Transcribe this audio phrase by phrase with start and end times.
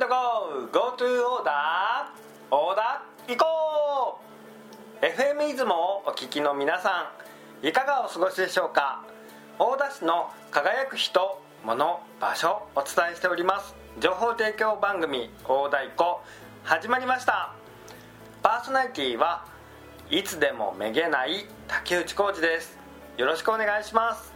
[0.00, 4.18] ドゴー GoTo オーダーオーダー行こ
[5.02, 7.12] う FM 出雲をお聞きの皆さ
[7.62, 9.04] んいかがお過ごしでしょうか？
[9.58, 11.20] 大田市の輝く人
[11.66, 11.76] 物
[12.18, 13.74] 場所お伝えしております。
[14.00, 16.16] 情報提供番組大太鼓
[16.64, 17.52] 始まりました。
[18.42, 19.44] パーソナリティは
[20.08, 22.78] いつでもめげない竹内浩二です。
[23.18, 24.32] よろしくお願いします。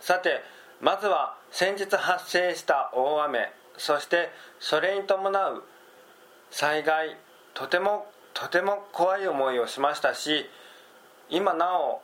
[0.00, 0.40] さて
[0.80, 5.62] まずは先日発生した大雨そしてそれに伴う
[6.50, 7.16] 災害
[7.54, 10.46] とてもとても怖い思いをしましたし
[11.28, 12.02] 今なお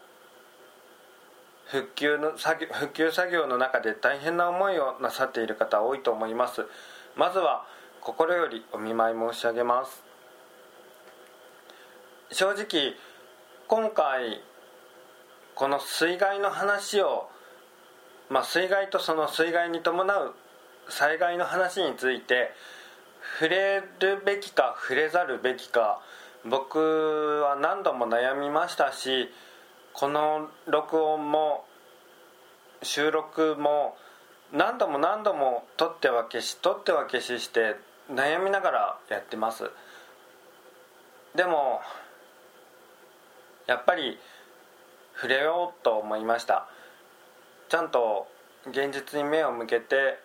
[1.73, 6.66] 復旧の作業復旧作業の中で大変な思いをなさっている方多いと思います。
[7.16, 7.64] まずは
[8.02, 10.02] 心よりお見舞い申し上げます。
[12.30, 12.95] 正直
[13.69, 14.42] 今回
[15.55, 17.30] この水害の話を
[18.32, 20.34] まあ、水害とその水害に伴う
[20.88, 22.50] 災害の話について
[23.38, 26.00] 触れるべきか触れざるべきか
[26.48, 29.28] 僕は何度も悩みましたし
[29.92, 31.66] この録音も
[32.83, 33.97] 収録も
[34.50, 37.77] 何度も何度も撮っては消し撮っては消しして
[38.10, 39.70] 悩みながらやってます。
[41.34, 41.80] でも
[43.66, 44.19] やっぱり
[45.14, 46.66] 触れようと思いました。
[47.73, 48.28] ちゃんと
[48.67, 50.19] 現実に目を向けて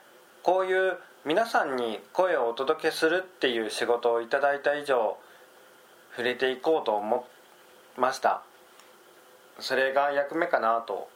[0.43, 5.15] こういう皆さんに声をお届けするっていう仕事をいただいた以上
[6.11, 7.25] 触れていこうと思
[7.97, 8.41] いました。
[9.59, 11.07] それが役目かなと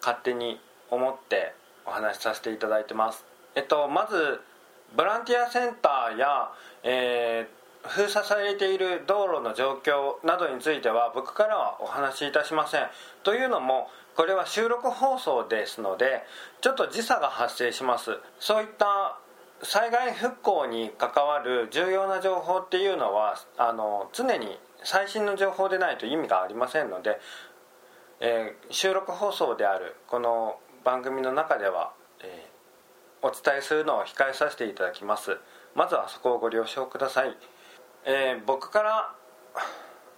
[0.00, 0.60] 勝手に
[0.92, 3.24] 思ってお話しさせていただいてます。
[3.56, 4.40] えっとまず
[4.96, 6.52] ボランティアセンターや、
[6.84, 12.86] えー、封鎖されている道路の状況などについては僕からはお話しいたしません。
[13.24, 16.22] というのもこれは収録放送ですので
[16.60, 18.18] ちょっと時差が発生します。
[18.38, 19.18] そういった
[19.62, 27.18] 災害復興に関わる重要な情報っていうのはあの常に最新の情報でないと意味がありませんので、
[28.20, 35.38] えー、収録放送であるこの番組の中では、えー、お伝えするのを控えさせていただきます。
[35.74, 37.36] まずはそこをご了承ください、
[38.04, 39.14] えー、僕から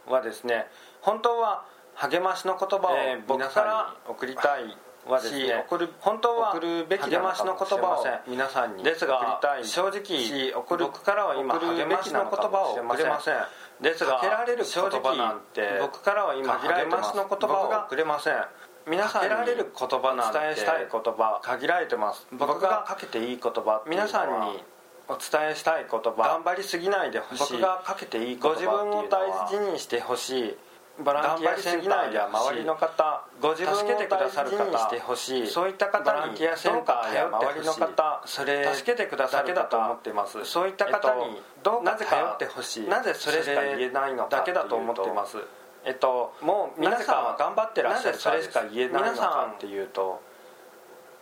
[0.07, 0.67] はですね
[1.01, 1.65] 本当は
[1.97, 2.97] 励ましの言葉を
[3.27, 4.77] 僕から送りたい
[5.07, 13.35] はですね送る本当は送るべき励ましの言葉を皆さんにですが正直送る僕からは今励ましの言葉を送れません。
[13.81, 18.35] ですがかけられる言葉なんて僕からは今励ましの言葉を送れません。
[18.87, 22.27] 皆さんにられる言葉なんて伝えしたい言葉限られてます。
[22.33, 24.63] 僕がかけていい言葉皆さんに
[25.09, 26.15] お伝えしたい言葉。
[26.17, 27.53] 頑張りすぎないでほしい。
[27.55, 30.57] 僕がかけていい言葉ご自分を大事にしてほしい
[31.05, 40.45] ボランティアセンターや周りの方ご自分を助けてくださる方してほしいそういった方にボランティアセンターや周りの方それ助けてくださるだと思ってます。
[40.45, 42.89] そういった方にどうなぜ頼ってほしい。
[42.89, 45.39] なぜそれしか言えないのかだけだと思ってます。
[45.85, 48.19] えっともう皆さんは頑張ってらっしゃる。
[48.19, 50.23] それしか言えないのかっていうと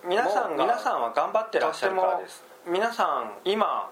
[0.05, 2.45] 皆さんが皆さんは頑張ってらっしゃるからです。
[2.67, 3.91] 皆さん今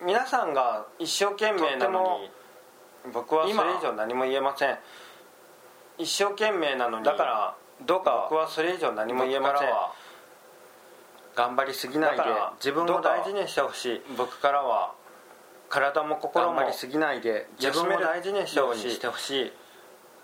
[0.00, 2.30] 皆さんが一生懸命なのに
[3.12, 4.78] 僕はそれ以上何も言えません。
[5.98, 9.68] 一生懸命なのにだからどうか僕はそれ以上何も言えません。
[11.34, 12.22] 頑張りすぎないで
[12.56, 14.02] 自分を大事にしてほしい。
[14.16, 14.94] 僕からは。
[15.68, 19.52] 体も心も頑張りすぎないで自分を大事にしてほしい。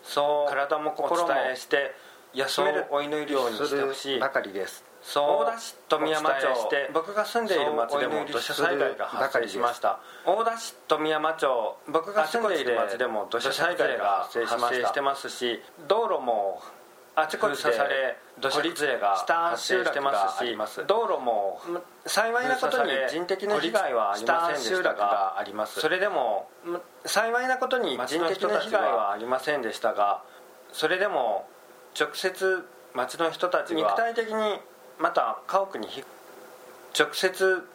[0.02, 1.94] そう体も心も伝えして
[2.34, 4.20] 休めるお祈りようにしてほしい。
[4.20, 4.84] ばかりです
[5.16, 6.46] 大田市富山町。
[6.92, 10.00] 僕が住んでいる町でも土砂災害が発生しました。
[10.26, 11.76] 大田市富山町。
[11.88, 14.46] 僕が住んでいる町でも土砂災害が発生
[14.84, 16.60] してますし道路も
[17.14, 20.38] あちこちで土砂崩れが発生してます。
[20.38, 21.60] し道路も
[22.06, 26.48] 幸いなことに人的な被害はありませんでしたがそれでも
[27.04, 30.22] 幸いなことに人的な被害はありませんでしたが
[30.72, 31.48] それでも
[31.98, 34.60] 直接町の人たちは肉体的に
[34.98, 35.88] また家屋に
[36.98, 37.68] 直接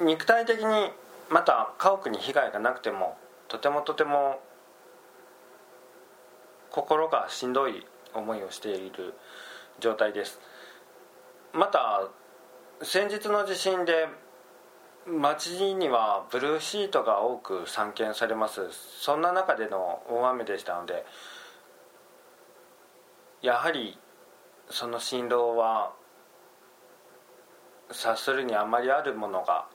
[0.00, 0.90] 肉体的に
[1.28, 3.16] また家屋に被害がなくても
[3.48, 4.40] とてもとても
[6.70, 7.84] 心がしんどい
[8.14, 9.14] 思いをしている
[9.80, 10.40] 状態です。
[11.52, 12.08] また
[12.82, 14.08] 先日の地震で
[15.06, 18.68] 町にはブルーシートが多く散見されます。
[18.70, 21.04] そんな中での大雨でしたので
[23.42, 23.98] やはり
[24.68, 25.92] その振動は
[27.90, 29.66] 察するにあまりあるものが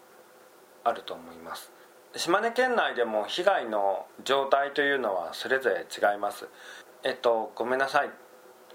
[0.84, 1.72] あると思います。
[2.16, 6.48] 島根県内でも被害の状態というのはそれぞれ違います。
[7.04, 8.10] えっとごめんなさい。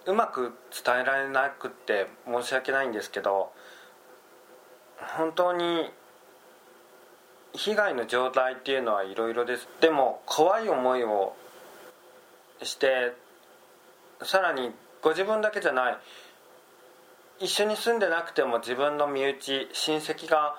[0.07, 0.53] うまく
[0.85, 3.53] 伝えられなくって申し訳ないんですけど
[5.17, 5.91] 本当に
[7.53, 9.69] 被害の状態っていうのはいろいろです。
[9.81, 11.35] でも怖い思いを
[12.63, 13.13] して
[14.23, 14.73] さらに
[15.03, 15.99] ご自分だけじゃない。
[17.41, 20.57] 一緒に住んでなくても自分の身内親戚が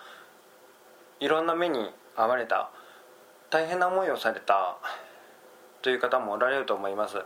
[1.20, 2.72] いろんな目に遭われた。
[3.52, 4.78] 大変な思いをされた。
[5.84, 7.18] という方もおられると思います。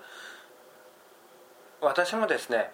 [1.81, 2.71] 私もですね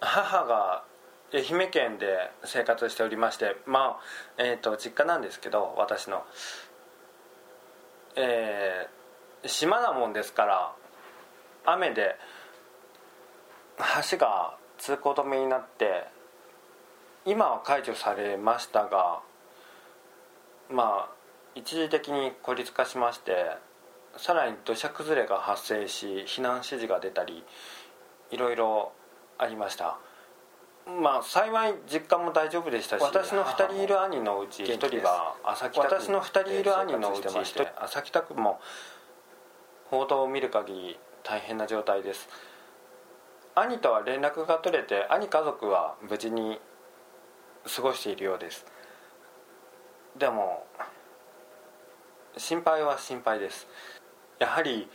[0.00, 0.84] 母が
[1.32, 6.24] 愛媛県で生活しておりましてまあえっ、ー、と実家なんですけど私の。
[8.18, 10.72] えー、島なもんですから
[11.66, 12.16] 雨で
[14.10, 16.04] 橋が通行止めになって
[17.24, 19.20] 今は解除されましたが
[20.70, 21.16] まあ
[21.54, 23.56] 一時的に孤立化しまして
[24.16, 27.44] さらに土砂崩れが発生し避難指示が出たり
[28.30, 28.92] いろいろ
[29.38, 29.98] ありました。
[30.86, 38.60] まあ幸い実家も大丈夫でしたし私の2人いる兄のうち1人は朝北区私の2人いる兄のうち1人朝北区も
[39.90, 42.28] 報道を見る限り大変な状態です
[43.58, 46.60] 兄とは連絡が取れて兄家族は無事に
[47.74, 48.66] 過ごしているようです。
[50.18, 50.66] でも
[52.36, 53.66] 心配は心配です。
[54.38, 54.90] やはり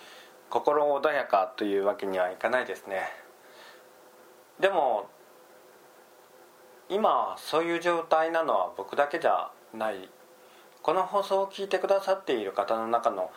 [0.52, 3.02] 心穏やかというわけにはいかないですね。
[4.60, 5.10] でも
[6.88, 10.08] 今そういう状態なのは僕だけじゃない。
[10.84, 13.32] この放送を聞いてくださっている方の中の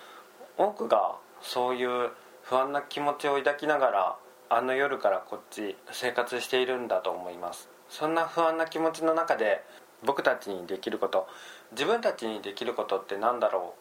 [0.59, 2.11] 多くがそういう
[2.43, 4.17] 不安な気持ちを抱きながら
[4.57, 7.69] あの夜からこっち生活しているんだと思います。
[7.89, 9.65] そんな不安な気持ちの中で
[10.05, 11.27] 僕たちにできること
[11.73, 13.75] 自分たちにできることって何だろ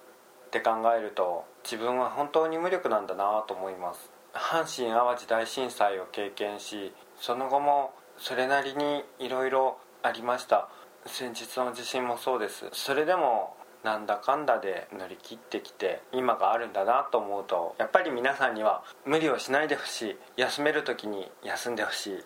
[0.46, 4.10] うって考えると自分は本当に無力なんだなと思います。
[4.34, 10.70] 阪神・淡路大震災を経験しその後もそれなりにいろいろありました。
[11.06, 12.70] 先日の地震もそうです。
[12.72, 20.18] それでもなんだかんだで乗り切ってきて今があるんだなと思うとやっぱり皆さんには無理をしないでほしい。
[20.38, 22.24] 休める時に休んでほしい。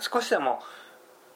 [0.00, 0.60] 少しでも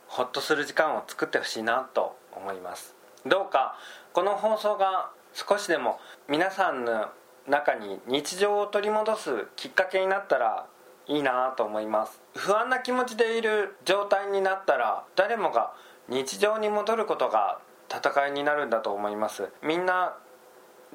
[0.07, 2.97] ホッとする時間を作ってほしいなと思います。
[3.27, 3.77] どうか
[4.13, 7.09] この放送が少しでも皆さんの
[7.47, 10.67] 中に日常を取り戻すきっかけになったら
[11.07, 12.21] いいなと思います。
[12.37, 15.73] 不安な気持ちでいる状態になったら誰もが
[16.09, 19.49] 日常に戻ることが戦いになるんだと思います。
[19.63, 20.17] みんな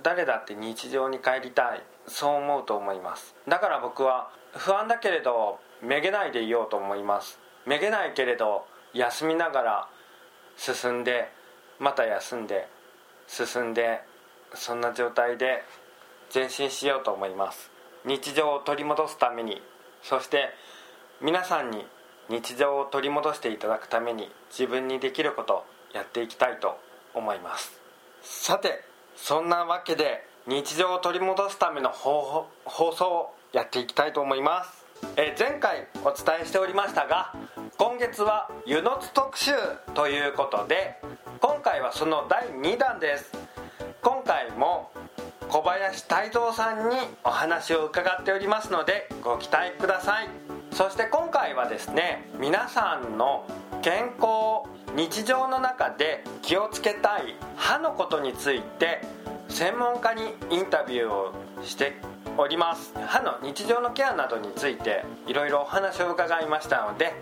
[0.02, 1.84] 誰だって日常に帰りたい。
[2.08, 3.36] そう思うと思います。
[3.48, 7.40] だから僕は不安だけれどめげないでいようと思います。
[7.66, 9.90] めげないけれど休みながら
[10.58, 11.30] 進んで
[11.80, 12.68] また休んで
[13.28, 14.02] 進んで
[14.54, 15.64] そんな状態で
[16.34, 17.72] 前進しようと思います。
[18.06, 19.62] 日常を取り戻すために。
[20.02, 20.50] そして
[21.22, 21.88] 皆さんに
[22.30, 26.78] 日常を取り戻していただくために自分にできることやっていきたいと
[27.14, 27.72] 思います。
[28.22, 28.84] さて
[29.16, 34.84] そんなわけで日常を取り戻すための放送をやっていきたいと思います。
[35.18, 37.34] え前回お伝えしておりましたが
[37.78, 39.52] 今月は湯の津特集
[39.94, 41.00] ということで
[41.42, 43.32] 今回はその第2弾です。
[44.02, 44.92] 今回も
[45.50, 50.30] 小林泰造さんにお話を伺っておりますのでご期待ください。
[50.72, 53.46] そして今回はですね皆さんの
[53.84, 59.02] 健康日常の中で気をつけたい歯のことについて
[59.50, 61.34] 専門家にインタビューを
[61.64, 61.94] して
[62.38, 62.94] おります。
[63.08, 67.14] 歯の日常のケアなどについていろいろお話を伺いましたので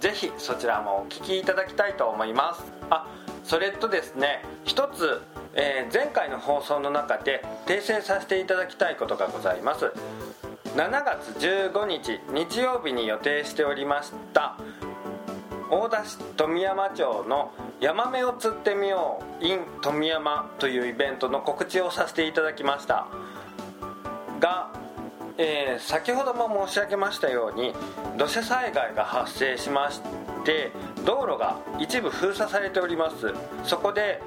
[0.00, 2.64] ぜひそちらもお聞きいただきたいと思います。
[2.90, 3.06] あ
[3.44, 5.20] それとですね一つ、
[5.54, 9.92] えー、前回の放送の中で訂正させていただきたいことがございます。
[10.76, 14.56] 7月15日日曜日に予定しておりました
[15.70, 23.06] 大田市富山町のヤマメを釣ってみよう in 富山というイベントの告知をさせていただきました。
[24.40, 24.70] が
[25.40, 27.72] えー、先ほども申し上げましたように
[28.16, 30.02] 土砂災害が発生しまし
[30.44, 30.72] て
[31.04, 33.32] 道路が一部封鎖されております。
[33.62, 34.20] そこで、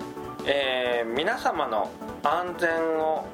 [0.45, 1.91] えー、皆様の
[2.23, 3.25] 安全を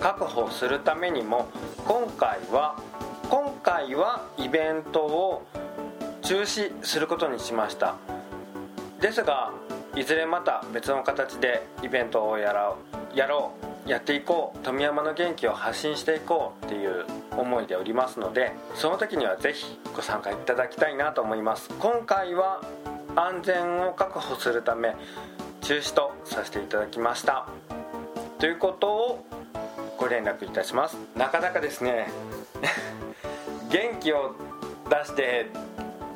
[0.00, 1.48] 確保するためにも
[1.86, 2.80] 今回は
[3.28, 5.42] 今回はイベントを
[6.26, 7.94] 中止することにしました。
[9.00, 9.52] ですが
[9.94, 12.78] いずれまた別の形でイベントをやろ
[13.14, 13.52] うやろ
[13.86, 21.68] うやっていこう富山の元気を発信していこうっていう思いでおりますのでその時には是非ご参加いただきたいなと思います。
[21.78, 22.60] 今回は
[23.14, 24.96] 安全を確保するため
[25.60, 27.46] 中止とさせていただきました。
[28.40, 29.24] ということを
[29.96, 30.96] ご連絡いたします。
[31.16, 32.08] なかなかですね。
[33.70, 34.34] 元気を
[34.90, 35.46] 出して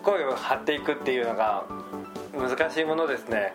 [0.03, 1.65] 声を張っていくっていうのが
[2.33, 3.53] 難しいものですね。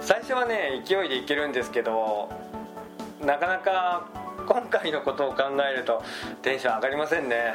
[0.00, 2.30] 最初はね勢いでいけるんですけど
[3.24, 4.08] なかなか
[4.46, 6.02] 今回のことを考えると
[6.42, 7.54] テンション上がりませんね。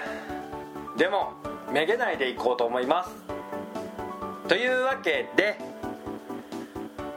[0.98, 1.34] でも
[1.74, 3.12] めげないでいこうと思います。
[4.48, 5.58] というわけで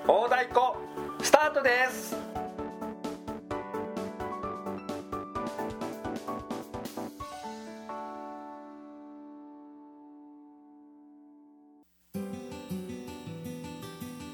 [0.06, 0.60] 大太鼓
[1.22, 2.27] スタートです。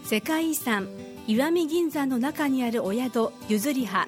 [0.05, 0.91] 世界遺産
[1.27, 4.07] 石見銀山の中にあるお宿ゆずりは。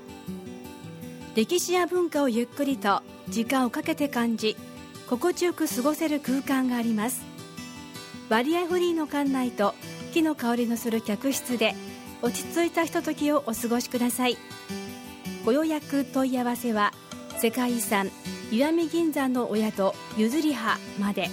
[1.35, 4.57] 歴史や文化をゆっくりと時間をかけて感じ
[5.09, 7.23] 心地よく過ごせる空間があります。
[8.29, 9.75] 割合フリーの館内と
[10.13, 11.75] 木の香りのする客室で
[12.21, 14.37] 落ち着いたひとときをお過ごしください。
[15.47, 16.93] ご予約問い合わせは
[17.39, 18.11] 世界遺産
[18.53, 21.31] 石見銀山のお宿ゆずりはまで。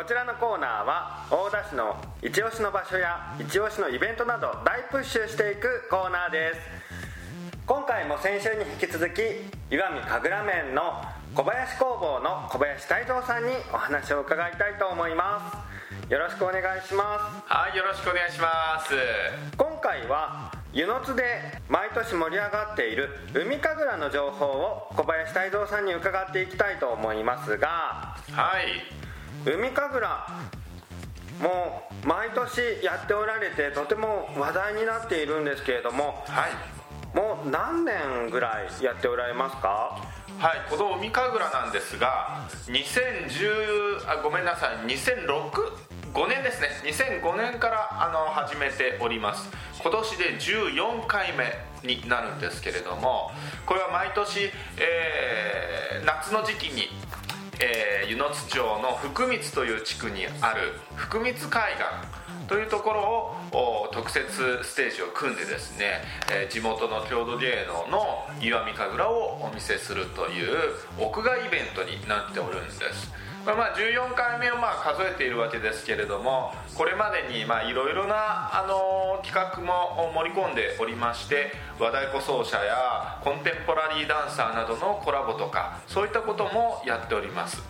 [0.00, 6.60] こちらのコーナーは大田市の一押しの場所や一押しのイベントなど大プッシュしていくコーナーです。
[7.66, 9.20] 今回も先週に引き続き
[9.68, 11.04] 石見神楽麺の
[11.34, 15.52] 小林工房の小林泰造さんにお話を伺いたいと思いま
[16.08, 16.10] す。
[16.10, 17.52] よろしくお願いします。
[17.52, 18.96] はいよろしくお願いします。
[19.58, 28.99] 今回は湯の津で毎年盛り上がっている海神楽の情報を小林泰造さんに伺っていきたいと思いますがはい
[29.44, 30.32] 海神楽。
[31.40, 39.98] もう毎年やっておられてとても話題になっているんですけれども、はい、もう何年ぐらいやっておられますか？
[40.38, 46.68] はいこの海神楽なんですが2010あごめんなさい2006 5年ですね。
[47.22, 49.48] 2005年からあの始めております。
[49.80, 51.44] 今年で14回目
[51.88, 53.30] になるんですけれども
[53.64, 56.88] これは毎年、えー、夏の時期に
[57.62, 62.92] えー、湯野津町の福光という地区にある福光海岸というとこ
[63.52, 66.02] ろを特設ステージを組んでですね、
[66.32, 70.56] えー、地元の郷土芸能の石見神楽をお見せするという
[70.98, 73.12] 屋外イベントになっておるんです。
[73.44, 77.44] これまあ14回目をまあ数えているわけですけれどもこれまでにい
[77.74, 87.62] ろいろな、あの企画も盛り込んでおりまして和太鼓奏者やコンテンポラリーダンサーなどのコラボとかそういったこともやっております。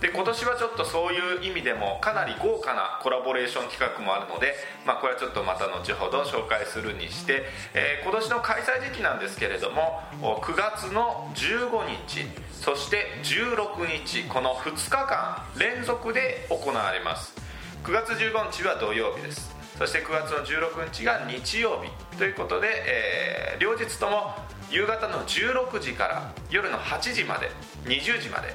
[0.00, 4.52] で今年はちょっとそういう意味でもかなり豪華なコラボレーション企画もあるので、
[4.84, 12.28] まあ、これはちょっとまた後ほど紹介するにして、えー、今年の開催時期なんですけれども9月の15日
[12.64, 17.34] そして16日この2日間連続で行われます。
[17.82, 19.54] 9月15日は土曜日です。
[19.76, 24.34] そして9月の16日が日曜日ということで、えー、両日とも
[24.70, 27.50] 夕方の16時から夜の8時まで
[27.84, 28.54] 20時まで、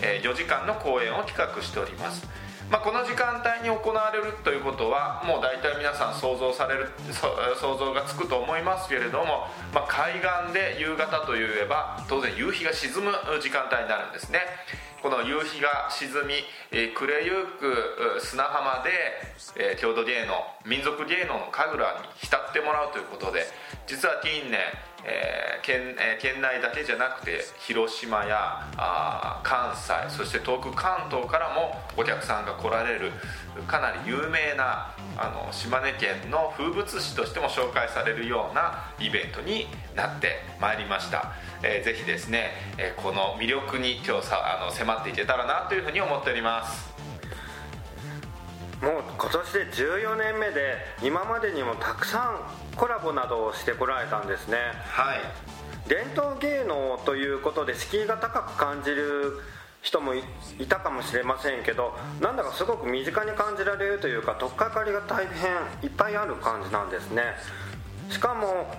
[0.00, 2.24] えー、4時間の公演を企画しております。
[2.70, 6.88] まあ、この時間帯に行われるということはもう大体皆さん想像される
[7.58, 14.40] 想像がつくと思いますけれども、まあ、海岸で夕方といえば当然夕日が沈む時間帯になるんですね。
[15.02, 16.34] この夕日が沈み、
[16.70, 18.90] えー、暮れゆく砂浜で、
[19.56, 23.46] えー、郷土芸能民族芸能の神楽に浸ってもらうということで
[23.86, 24.60] 実は近年
[25.04, 33.12] えー、県えー、県内だけじゃなくて広島やあ関西そして遠く関東からもお客さんが来られる
[33.66, 46.90] かなり有名なあの島根県の風物詩としても紹介されるようなイベントになってまいりました、えー、ぜひですね、えー、この魅力に今日さあの迫っていけたらなというふうに思っております。
[48.80, 52.40] もう今年で14年目で今までにもたくさん
[52.80, 54.56] コラボなどをしてこられたんですね。
[54.86, 55.20] はい。
[55.86, 59.38] 伝統芸能ということで敷居が高く感じる
[59.82, 60.22] 人もい
[60.66, 65.50] たかもしれませんけどなんだかすごく身近に感じられるというか取っかかりが大変
[65.82, 67.22] いっぱいある感じなんですね。
[68.08, 68.74] しかも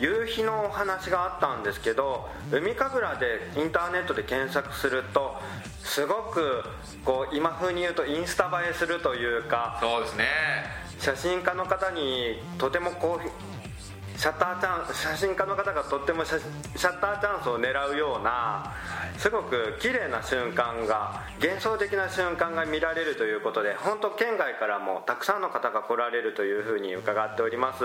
[0.00, 5.36] 夕日のお話があったんですけど海神楽でインターネットで検索すると
[5.84, 6.64] すごく
[7.04, 18.72] こう今風に言うとインスタ映えするというかそうですね写真家の方にとてもこうシャッターチャン写真家の方がとってもシャッターチャンスを狙うような
[19.18, 27.82] すごく綺麗な瞬間が幻想的な瞬間が見られるということで本当県外からもたくさんの方が来られるというふうに伺っております。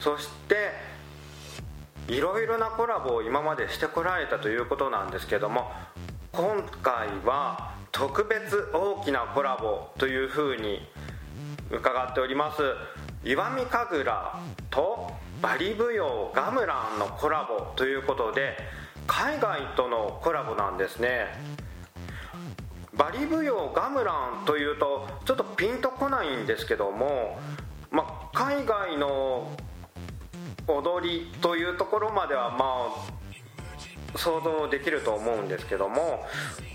[0.00, 0.72] そして
[2.08, 5.70] いろいろなコラボを今までしてこられたということなんですけども
[6.32, 10.80] 今回は特別大きなコラボというふうに
[11.72, 12.62] 伺っております。
[13.24, 15.10] 石見神楽と
[15.40, 18.56] バリ舞踊ガムランのコラボということで
[19.06, 21.26] 海外とのコラボなんですね。
[22.94, 24.12] バリ舞踊ガムラ
[24.42, 27.38] ンというとちょっとピンとこないんですけども、
[27.90, 29.56] ま、海外の
[30.68, 33.21] 踊りというところまではまあ
[34.16, 36.24] 想像できると思うんですけども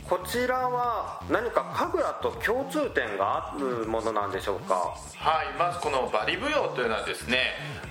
[0.09, 4.75] こちらは何か神楽と共通点があるものなんでしょうか？
[5.17, 7.39] はいまずこのバリ舞踊というのはですね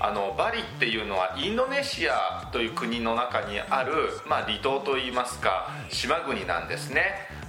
[0.01, 3.93] あのバリっていうのはインドネシアという国の中にある、
[4.27, 7.03] まあ、離島といいますか島国なんですね。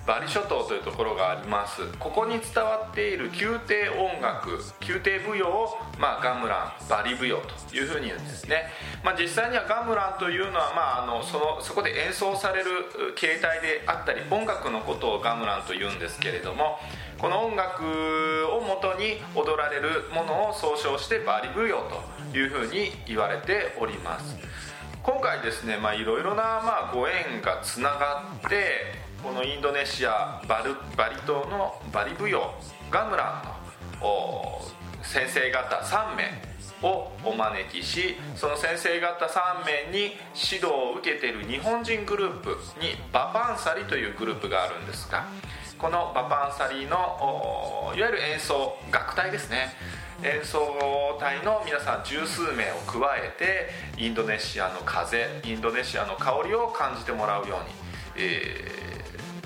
[0.07, 1.81] バリ諸島というところがあります。
[1.99, 8.71] ここに伝わっている宮廷音楽宮廷舞踊を、まあ、ガムランバリ舞踊というふうに言うんですね、
[9.03, 12.69] まあ、実際にはガムランというのは、まあ、あのそのそこで演奏される
[13.15, 16.79] 形態であったり音楽のことをガムランと言うんですけれども
[17.17, 17.83] この音楽
[18.55, 21.83] をもとに踊られるものを総称してバリ舞踊
[22.31, 24.37] というふうに言われております。
[25.03, 32.53] 今回ですねいろいろなまあご縁がつながってこのインドネシアバルバリ島のバリ舞踊
[32.91, 34.61] ガムランの
[35.01, 36.47] 先生方3名
[36.87, 45.25] をお招きしその先生方3名に指導を受けている日本人グループにバパンサリというグループがあるんですが
[45.79, 49.73] このバパンサリのいわゆる演奏楽隊ですね。
[50.23, 50.59] 演奏
[51.19, 57.75] 隊の皆さん十数名を加えてインドネシアの風インドネシアの香りを感じてもらうように、
[58.15, 58.96] えー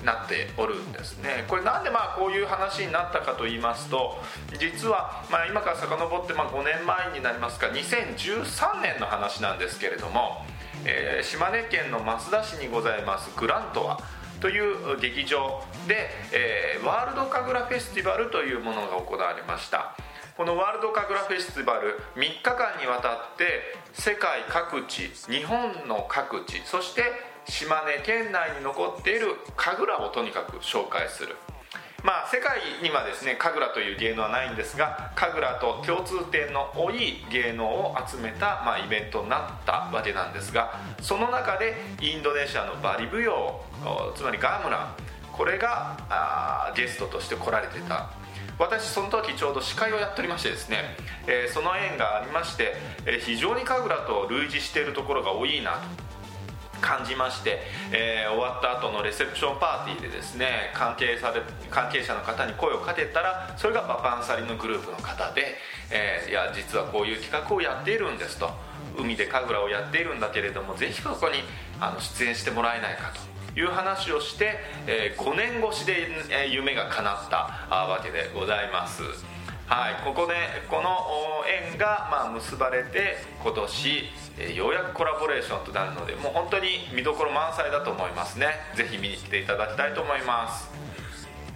[0.04, 1.44] なっておるんですね。
[1.48, 4.20] これなんでまあこういう話になったかと言いますと
[4.58, 10.44] 実はま今から遡ってま5年前になりますか2013年の話なんですけれども、
[10.84, 13.98] えー、島根県の益田市にございますグラントア
[14.40, 19.96] という劇場で、えー、ワールド神楽フェスティバルというものが行われました。
[20.36, 27.04] このワールド神楽フェスティバル3日間にわたって世界各地日本の各地そして
[27.46, 31.36] 島根県内に残っている神楽をとにかく紹介する。
[32.04, 43.60] まあ世界にはですね神楽という芸能はないんですが神楽と共通点の多い芸能を集めた、まあ、イベントになったわけなんですがその中でインドネシアのバリ舞踊
[44.16, 44.96] つまりガムラン
[45.30, 48.10] これがあゲストとして来られてた。
[48.58, 50.94] 私その時ちょうど司会をやっておりましてですね、
[51.26, 52.74] えー、その縁がありまして、
[53.06, 56.11] えー、非常に神楽と類似しているところが多いなと。
[56.82, 57.60] 感じまして、
[57.92, 61.40] えー、終わった後のレセプションパーティーでですね関係され
[61.70, 65.56] 関係者の方に声をかけたらそれがバパンサリのグループの方で、
[65.90, 68.50] えー、いや実はこういう企画をやっているんですと。
[68.98, 71.36] 海で神楽をやっているんだけれどもぜひここに
[71.80, 73.10] あの出演してもらえないか
[73.54, 79.02] という話をして、えー、5年越しで、え夢が叶ったわけでございます。
[79.72, 80.34] はいここで
[80.68, 80.98] この
[81.48, 84.02] 縁が、ま、結ばれて今年
[84.38, 88.48] えようやくコラボレーションとなるのでもう本当に見どころ満載だと思いますね。
[88.76, 90.68] ぜひ見に来ていただきたいと思います。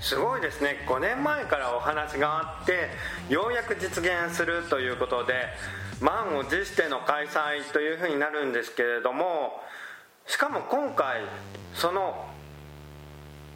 [0.01, 0.83] すごいですね。
[0.89, 2.89] 5年前からお話があって
[3.29, 5.35] ようやく実現するということで
[6.01, 9.61] 満を持しての開催というふうになるんですけれども
[10.27, 11.21] しかも今回
[11.75, 12.25] その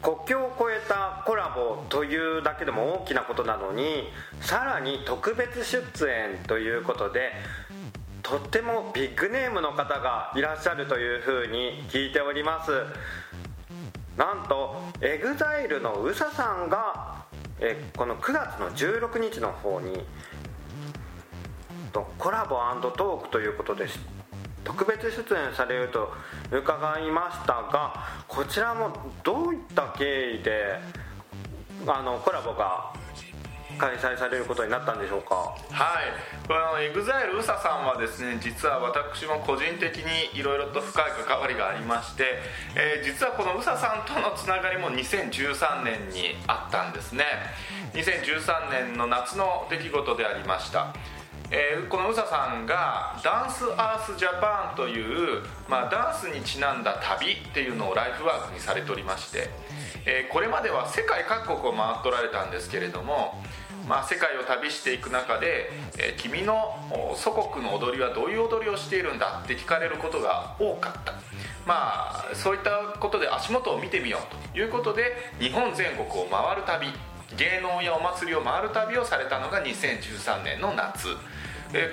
[0.01, 4.09] 国境を越えたコラボというだけでも大きなことなのに
[4.41, 7.31] さらに特別出演ということで
[8.23, 12.71] とってもビッグネームの方がいらっしゃるというふうに聞いております。
[14.17, 17.25] なんと EXILE の USA さんが
[17.59, 20.03] えこの9月の16日の方に
[22.17, 22.57] コラボ
[22.91, 23.99] トークということです
[24.63, 26.13] 特別出演されると
[26.51, 27.93] 伺いましたが
[28.27, 28.91] こちらも
[29.23, 30.79] どういった経緯で
[31.87, 32.93] あのコラボが
[33.77, 35.35] 開催されることになったんでしょうか？
[35.35, 36.47] はい。
[36.47, 42.39] これあの EXILE 宇佐さんはですね実は私も個人的にいろいろと深い関わりがありまして、
[42.75, 47.23] えー、実はこの宇佐さんとのつながりも2013年にあったんですね。
[47.93, 50.93] 2013年の夏の出来事でありました。
[51.53, 59.49] えー、この宇佐さんがダンスアースジャパンという、まあ、ダンスにちなんだ旅っていうのをライフワークにされておりまして、
[60.05, 63.41] えー、これまでは世界各国を回っておられたんですけれども
[63.87, 66.77] まあ、世界を旅していく中で、えー、君の
[67.15, 71.13] 祖国の踊りはどういう踊りをしているんだって聞かれることが多かった。
[71.65, 76.87] まあそういったことで足元を見てみようということで日本全国を回る旅
[77.37, 81.07] 芸能やお祭りを回る旅をされたのが2013年の夏。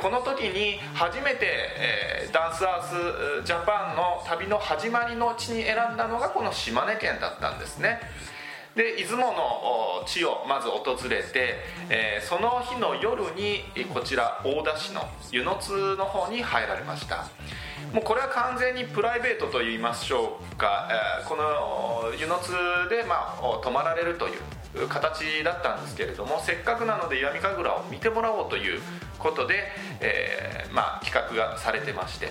[0.00, 8.00] この時に初めて、え、ダンスアースジャパンの旅の始まりの地に選んだのがこの島根県だったんですね。
[8.74, 11.58] で出雲の地をまず訪れて、
[11.90, 13.62] え、その日の夜に
[13.94, 17.28] こちら大田市の温泉津の方に入られました。
[17.92, 22.52] もうこれは完全にプライベートと言いましょうか、えこの湯の津
[22.90, 24.40] で、まあ、泊まられるという
[24.86, 28.80] 形だったんですけれどもせっかくなので石見神楽を見てもらおうという
[29.18, 29.64] ことで、
[30.00, 32.30] えーまあ、企画がされてまして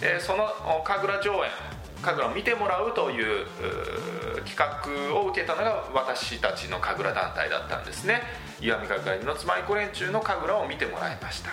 [0.00, 0.48] でその
[0.84, 1.50] 神楽上演
[2.02, 3.46] 神楽を見てもらうという
[4.44, 8.22] 企画を受けたのが私たちの神楽団体だったんですね。
[8.60, 11.50] 石見神楽のつまり子連中の神楽を見てもらいました。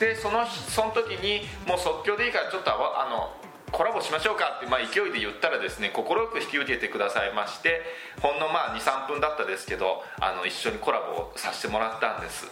[0.00, 3.32] でそのその時にもう即興でいいからちょっとあの
[3.74, 7.82] コラボしましょうかって、まあ、勢いで言ったらですね快く引き受けてくださいまして
[8.22, 12.46] ほんのまあ23分だったですけどあの一緒にコラボをさせてもらったんです。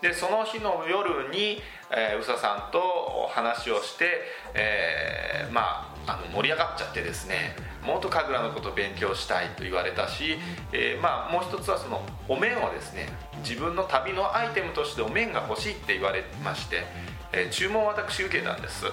[0.00, 4.22] でその日の夜に、えー、宇佐さんと話をして、
[4.54, 10.36] えーまああの盛り上がっちゃってですねもっと神楽のことを勉強したいと言われたし、
[10.72, 16.84] えーまあ、もう一つはそのお面をですね自分の旅のアイテムとしてお面が欲しいって言われまして、
[17.32, 18.84] え注文を私受けたんです。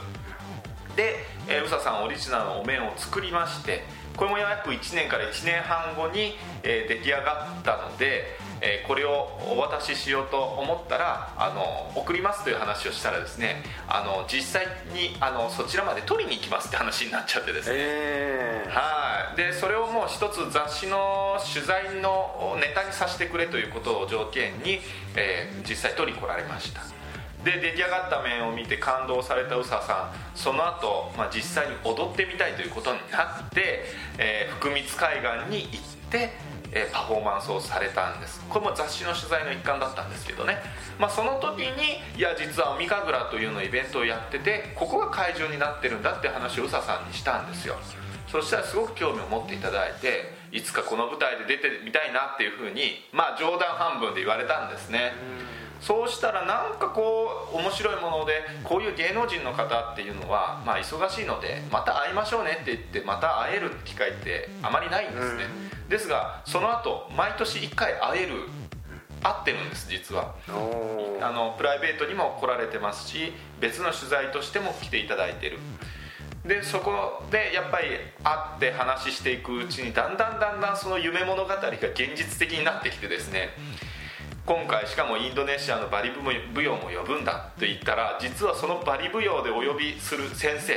[0.96, 3.84] で、えー、宇佐さんオリジナルのお面を作りまして
[4.16, 8.26] これも約1年から1年半後に、えー出来上がったので、
[8.60, 17.76] えーこれをお渡ししようと思ったらあの送りますという話をしたらですねあの実際にあのそちらまで取りに行きますって話になっちゃってですね。
[17.78, 19.38] えはい。
[19.38, 24.82] でそれをもう一つ雑誌の取材のネタにさせてくれということを条件に、
[25.16, 26.82] えー実際取り来られました
[27.44, 30.38] で出来上がった面を見て感動された宇佐さん。
[30.38, 33.86] その後、まあ実際に踊ってみたいということになって、
[34.18, 36.30] えー福光海岸に行って、
[36.72, 38.42] えーパフォーマンスをされたんです。
[38.48, 40.58] これも雑誌の取材の一環だったんですけどね、
[41.00, 47.76] まあ、その時にいや実は海神楽というのイベントをやっててここが会場になってるんだって話を宇佐さんにしたんですよ。
[48.28, 55.12] そしたらすごく興味を持っていただいていつかこの舞台で出てみたいなっていうふうにまあ冗談半分で言われたんですね。
[55.82, 65.46] そうしたらなんかこう面白いものでこういう芸能人の方っていうのはまあ忙しいのでまた会いましょうねって言ってまた会える機会ってあまりないんですね。
[65.90, 68.48] ですがその後毎年1回会える
[69.24, 70.36] 会ってるんです実は。
[71.22, 75.58] あのプライベートにも来られてますし別の取材としても来ていただいてる。
[76.46, 77.90] でそこでやっぱり
[78.24, 83.50] 会って話していくうちにだんだんだんだんその夢物語が現実的になってきてですね
[84.46, 90.74] 今回しかもインドネシアのバリ舞踊も呼ぶんだと言ったら実はそのバリ舞踊でお呼びする先生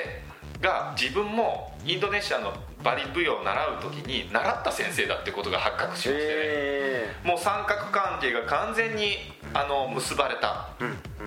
[0.61, 9.17] が自分もインドネシアのバリ舞踊を習う時に習った先生だってことが発覚しましてね、えもう三角関係が完全に
[9.55, 10.69] あの結ばれた、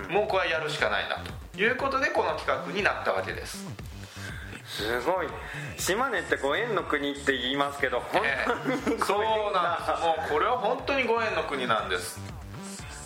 [0.08, 1.18] もうこれはやるしかないな
[1.52, 3.66] ということでこの企画になったわけです。
[3.66, 3.87] ー、
[4.68, 5.28] すごい。
[5.78, 8.22] 島根ってご縁の国って言いますけど本
[8.84, 9.90] 当にそうなんです。
[10.04, 12.37] もうこれは本当にご縁の国なんです。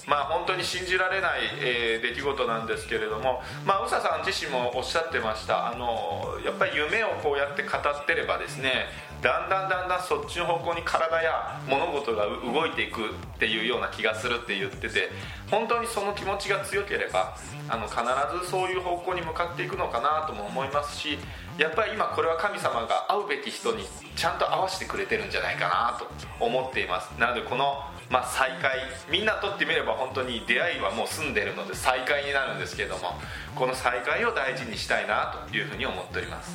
[0.07, 5.69] まあ本当に信じられない、えー出来事なんですけれどもまあ宇佐さん自身もおっしゃってました。
[5.69, 8.87] あのやっぱり夢をこうやって語ってればですね
[9.23, 13.05] だんだんだんだんそっちの方向に体や物事が動いていくっ
[13.39, 15.11] ていうような気がするって言ってて
[15.49, 17.37] 本当にその気持ちが強ければ
[17.69, 18.01] あの必
[18.45, 21.19] ずそういう方向に向かっていくのかなとも思いますし
[21.57, 23.85] やっぱり今これは神様が会うべき人に
[24.17, 27.11] ちゃんと合わせてくれてるんじゃないかなと思っています。
[27.19, 28.79] なのでこの、まあ、再会。
[29.11, 33.15] みんなとってみれば本当に出会いはもう済んでるので再会になるんですけども
[33.57, 36.55] この再会を大事にしたいなというふうに思っております。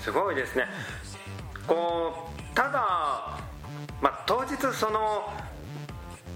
[0.00, 0.66] すごいですね。
[1.66, 3.40] こうただ、
[4.02, 5.32] まあ、当日その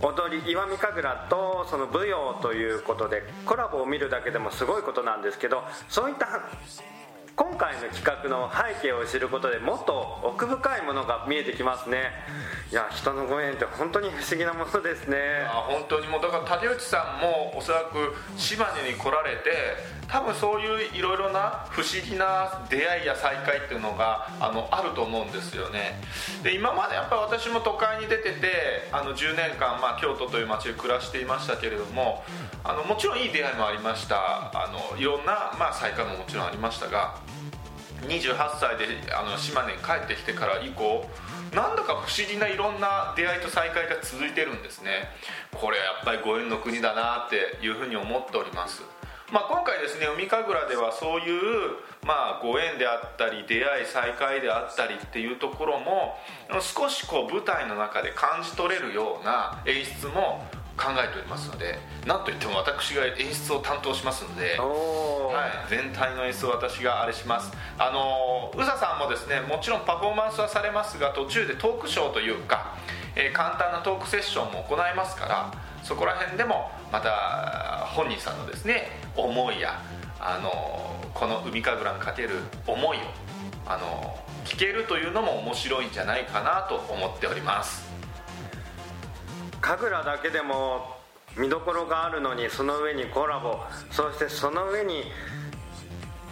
[0.01, 6.27] 踊り石見神楽とその舞踊ということでコラボを見るだけでもすごいことなんですけどそういった
[7.35, 12.13] 今回の企画の背景を知ることでもっと奥深いものが見えてきますね。
[12.71, 15.17] いや人のご縁って本当に不思議なものですね。
[15.49, 16.09] あ本当に。
[16.09, 19.51] もうだから竹内さんもおそらく島根に来られて
[20.13, 25.99] 多分そういういろいろな不思議な出会いや再会っていうのがあのあると思うんですよね。
[26.43, 32.23] で今までやっぱり私も都会に出ててあの10年間、まあ、京都という街で暮らしていましたけれども
[32.63, 34.53] あのもちろんいい出会いもありました。
[34.53, 37.17] あのいろんな、まあ、再会ももちろんありましたが
[38.03, 41.09] 28歳であの島根に帰ってきてから以降
[41.55, 45.09] なんだか不思議ないろんな出会いと再会が続いてるんですね。
[45.53, 48.83] これはやっぱりご縁の国だなっていうふうに思っております。
[49.33, 56.19] まあ、今回ですね海神楽ではそういう、まあ、ご縁であったり出会い再会であったりっていうところも
[56.61, 60.45] 少しこう舞台の中で感じ取れるような演出も
[60.77, 64.59] 考えておりますのでなんといっても私が演出を担当しますので
[65.33, 67.51] はい、全体の演出を私があれします。
[67.79, 72.77] あの宇佐さんもですねもちろんパフォーマンスはされますが途中でトークショーというか、
[73.17, 79.81] えー簡単なトークセッションも行いますからそこら辺でもまた本人さんのですね思いや
[80.21, 82.31] あのこの海神楽にかける
[82.67, 83.01] 思いを
[83.67, 87.91] あの聞けるというのも面白いんじゃないかなと思っております。
[89.61, 90.97] 神楽だけでも
[91.37, 95.05] 見どころがあるのにその上にコラボそしてその上に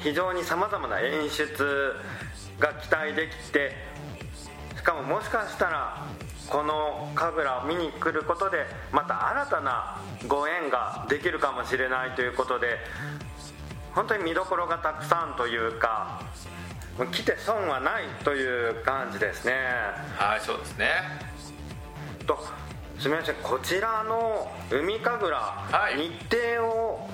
[0.00, 1.94] 非常にさまざまな演出
[2.58, 3.72] が期待できて
[4.76, 6.06] しかももしかしたら
[6.50, 12.78] この神楽を見に来ることでまた新たなご縁ができるかもしれないということで
[13.94, 16.22] 本当に見どころがたくさんというか
[17.12, 19.54] 来て損はないという感じですね。
[20.16, 20.88] はいそうですね。
[22.26, 22.36] と
[22.98, 25.96] すみませんこちらの海神楽、はい。
[25.96, 27.08] 日程を。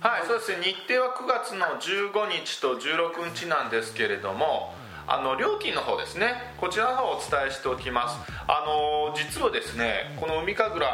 [0.00, 0.62] はいそうですね。
[0.62, 4.74] 日程は9月の15日と16日なんですけれども
[5.12, 6.54] あの料金の方ですね。
[6.56, 8.16] こちらの方をお伝えしておきます。
[8.46, 10.84] あの実はですねこの海神楽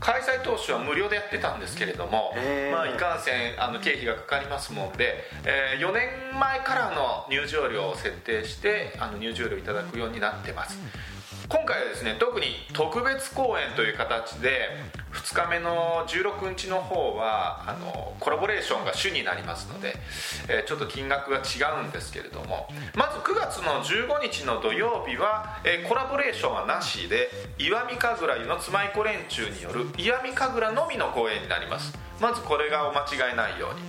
[0.00, 2.32] 開催当初は無料でやってたんですけれども
[2.72, 6.08] まあいかんせんあの経費がかかりますもんで、え4年
[6.38, 10.78] 前からの入場料を設定してあの入場料いただくようになってます
[11.48, 14.68] 今回はですね特に特別公演という形で
[15.12, 19.94] 2日目の16日の方はあのコラボレーションが主になりますので、
[20.48, 31.96] えーちょっと金額が違うんですけれどもまず9月の15日の土曜日は、えーコラボレーションはなしで石見神楽湯の妻子連中による石見神楽のみの公演になります。
[32.20, 33.82] まずこれがお間違いないように。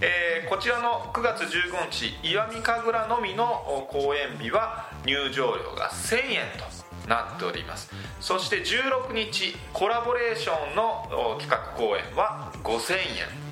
[0.00, 6.75] えーこちらの9月15日石見神楽のみの公演日は入場料が1000円と。
[7.08, 7.90] なっております。
[8.20, 13.46] そして16日コラボレーションの企画公演は5000円。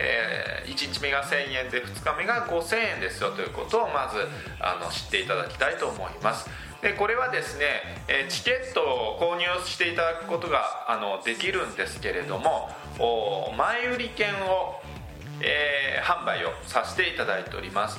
[0.00, 4.28] え1日目が1000円で2日目が5000円ですよということをまず
[4.60, 6.48] あの知っていただきたいと思います。
[6.80, 7.64] でこれはですね、
[8.06, 12.70] えチケットを購入していただくことがあのできるんですけれども
[13.56, 14.80] 前売り券を
[15.40, 17.98] えー販売をさせていただいております、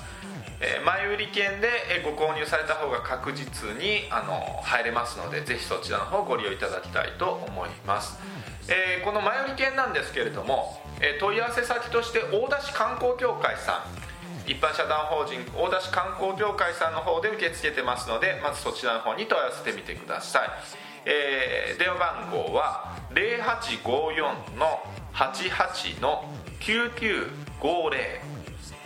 [0.61, 8.17] えー前売り券でえーご購入された方が確実にあの入れますのでぜひそちらの方ご利用いただきたいと思います、
[8.67, 14.09] えーこの前売り券なんですけれども、えー問い合わせ先として大田市観光協会さん
[14.49, 20.49] 一般社団法人大田市観光協会さんの方で受け付けてますのでまずそちらの方に問い合わせてみてください、
[21.05, 24.79] えー電話番号は0854の
[25.13, 26.25] 88の
[26.59, 27.29] 9950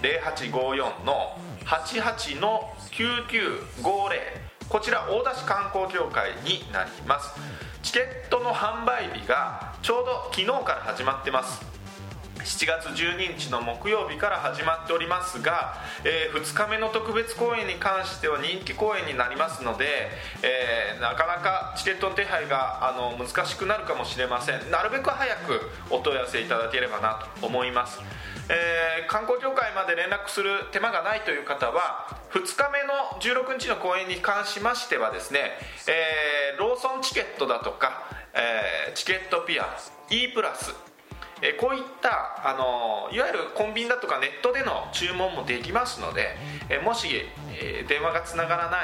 [0.01, 7.29] 0854の88の9950こちら大田市観光協会になります。
[7.81, 11.73] チケットの販売日がちょうど昨日から始まってます。
[12.43, 20.09] 7月12日の木曜日から始まっておりますが、え2日目の特別公演に関しては人気公演になりますので、
[20.41, 24.71] えーなかなかチケットの手配があの難しくなるかもしれません。
[24.71, 27.99] なるべく早くお問い合わせいただければなと思います、
[28.49, 35.51] えー観光協会まで連絡する手間がないという方は2日目の16日の公演に関しましてはですね、
[35.87, 38.03] えーローソンチケットだとか、
[38.33, 39.77] えーチケットピア
[40.09, 40.73] E プラス
[41.59, 46.37] こういったあのいわゆるコンビニだとかネットでの注文もできますので、
[46.69, 47.09] えもし、
[47.59, 48.79] え電話がつながらない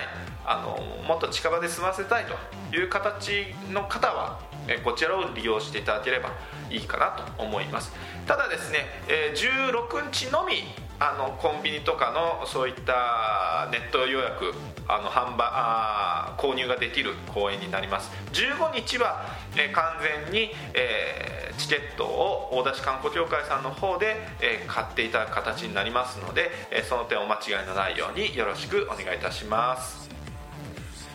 [0.45, 6.29] あのもっと近場で済ませたいという形の方は、えこちらを利用していただければ
[6.69, 7.91] いいかなと思います。
[8.25, 10.63] ただですね、え16日のみ
[10.99, 14.53] あのコンビニとかのそういったネット予約
[14.87, 18.11] あの販売あ購入ができる公演になります。
[18.33, 19.83] 15日は、え完
[20.25, 30.09] 全に、えーチケットを大田市観光協会さんの方で、えー買っていただく形になりますので、えーその点お間違いのないようによろしくお願いいたします。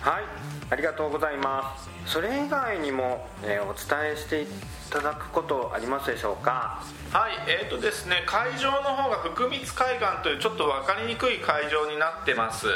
[0.01, 0.25] はい。
[0.70, 2.12] ありがとうございます。
[2.12, 4.46] それ以外にも、えーお伝えしてい
[4.90, 6.83] ただくことありますでしょうか？
[7.12, 12.66] はいえーとですね会場の方が福光海岸というちょっと分かりにくい会場になってます、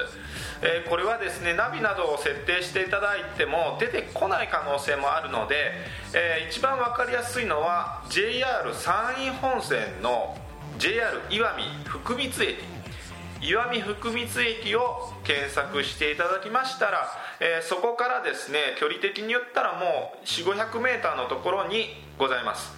[0.62, 5.72] えーこれはですねナビなどを設定していただいても出てこない可能性もあるので、
[6.14, 10.36] えー一番分かりやすいのは JR 山陰本線の
[10.78, 11.44] JR 石見
[11.84, 12.58] 福光駅。
[13.40, 17.08] 石見福光駅を検索していただきましたら、
[17.40, 21.86] えーそこからですね距離的に言ったらもう 4500m のところに
[22.18, 22.72] ございます、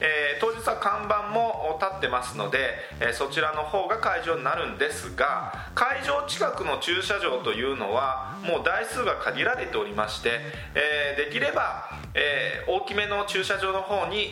[0.00, 2.58] えー当日は看板も立ってますので、
[3.00, 10.38] えそちらの方が会場になるんですが会場近くの駐車場というのはもう台数が限られておりまして、
[10.76, 14.26] えできれば、え大きめの駐車場の方に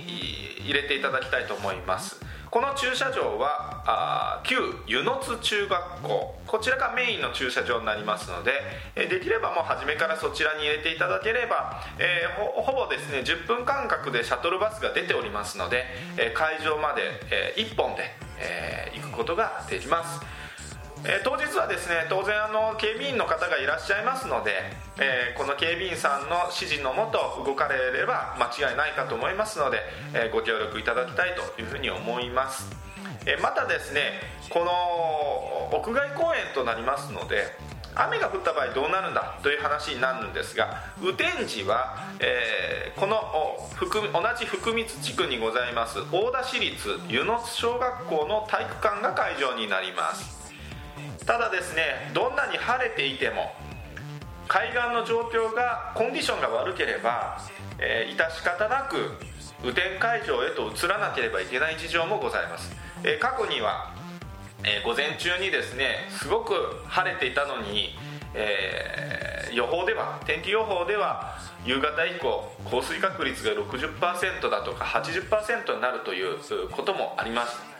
[0.60, 2.20] 入れていただきたいと思います。
[2.56, 6.34] この駐車場はあ旧湯の津中学校。
[6.46, 8.52] こちらがメインの駐車場になりますので、
[8.94, 15.84] えできればもう初めからそちらに入れていただければ、えーほぼですね10分間隔でシャトルバスが出ておりますので、
[16.16, 20.20] え会場まで、え1本でえ、行くことができます。
[21.04, 24.52] えー、当日はですね当然あの警備員の方がいらっしゃいますので、
[24.98, 29.80] えー、この警備員さんの指示のもと動かれれば間違いないかと思いますので、
[30.14, 32.70] えー、ご協力いただきたいというふうに思います、
[33.26, 37.56] えまたですねこの屋外公園となりますので
[37.94, 43.16] 雨が降った場合どうなるんだという話になるんですが雨天時は、えー、この
[43.80, 50.45] 同じ福光地区にございます大田市立湯野津小学校の体育館が会場になります。
[51.26, 53.52] ただですねどんなに晴れていても
[54.48, 57.38] 海岸の状況がコンディションが悪ければ、
[57.80, 59.18] えー、致し方なく
[59.62, 62.70] 雨天会場へと移らなければいけない事情もございます、
[63.02, 63.92] えー、過去には、
[64.62, 66.54] えー、午前中にですねすごく
[66.86, 67.90] 晴れていたのに、
[68.34, 76.38] え予報では天気予報では夕方以降降水確率が60%だとか80%になるという
[76.70, 77.75] こともあります。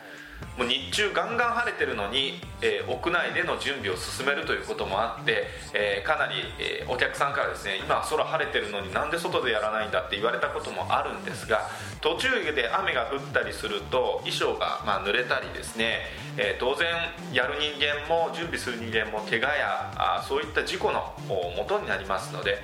[0.57, 11.69] もう日中ガンガン晴れてるのに、えー、屋内での準備を進めるということもあって、えー、かなり、えー、お客さんからですね今空晴れてるのになんで外でやらないんだって言われたこともあるんですが
[12.01, 15.99] 途中で雨が降ったりすると衣装が、まあ、濡れたりですね、
[16.37, 16.87] え当然
[17.33, 22.57] やる人間も準備する人間も怪我やあそういった事故のもとになりますので、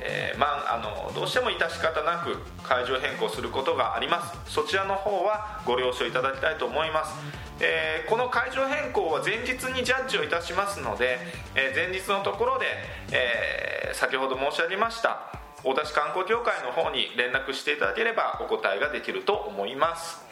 [0.00, 4.52] えー、まあ、あのどうしても致し方なく会場変更することがあります。
[4.52, 7.14] そちらの方はご了承いただきたいと思います、
[7.60, 11.18] えー、この会場変更は前日にジャッジをいたしますので、
[11.54, 12.66] えー、前日のところで、
[13.12, 15.32] え先ほど申し上げました
[15.64, 20.24] 大田市観光協会の方に連絡していただければお答えができると思います。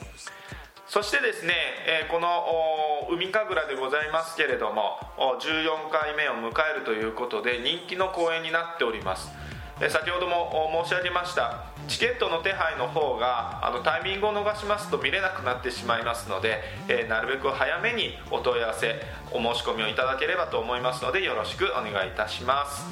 [0.86, 1.52] そしてですね、
[1.86, 9.28] えこの海神楽でございますけれども14回目を迎えるということで人気の公演になっております。
[9.78, 11.66] 先ほども申し上げました。
[11.86, 18.96] チケットの手配の方があのタイミングを逃しますと見れなくなってしまいますので、えー、なるべく早めにお問い合わせ
[19.30, 22.86] お申し込みをいただければと思いますのでよろしくお願いいたします。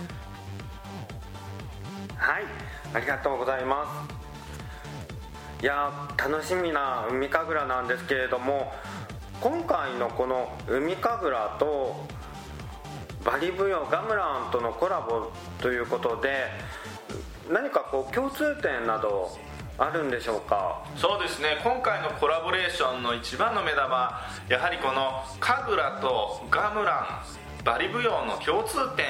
[2.17, 2.45] はい。
[2.93, 4.07] ありがとうございま
[5.61, 5.65] す。
[5.65, 8.71] いや楽しみな海神楽なんですけれども
[9.41, 12.07] 今回のこの海神楽と
[13.25, 16.47] バリブヨガムランとのコラボということで
[17.51, 19.37] 何かこう共通点など
[19.79, 20.85] あるんでしょうか？
[20.97, 21.61] そうですね。
[21.65, 27.23] 今回のコラボレーションの一番の目玉やはりこの神楽とガムラ
[27.61, 29.07] ンバリ舞踊の共通点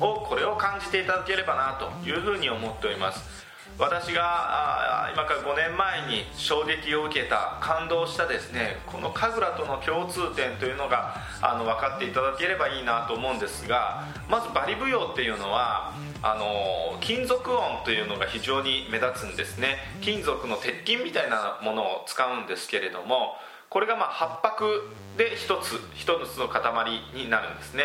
[0.00, 3.49] をこれを感じていただければなというふうに思っております。
[3.80, 19.78] 私が今から5年前に衝撃を受けた感動したですねこの神楽との共通点というのがあの分かっていただければいいなと思うんですがまずバリ舞踊っていうのはあの金属音というのが非常に目立つんですね。
[20.02, 23.36] 金属の鉄筋みたいなものを使うんですけれども
[23.70, 26.60] これがまあ八白で一つ一つの塊
[27.14, 27.84] になるんですね。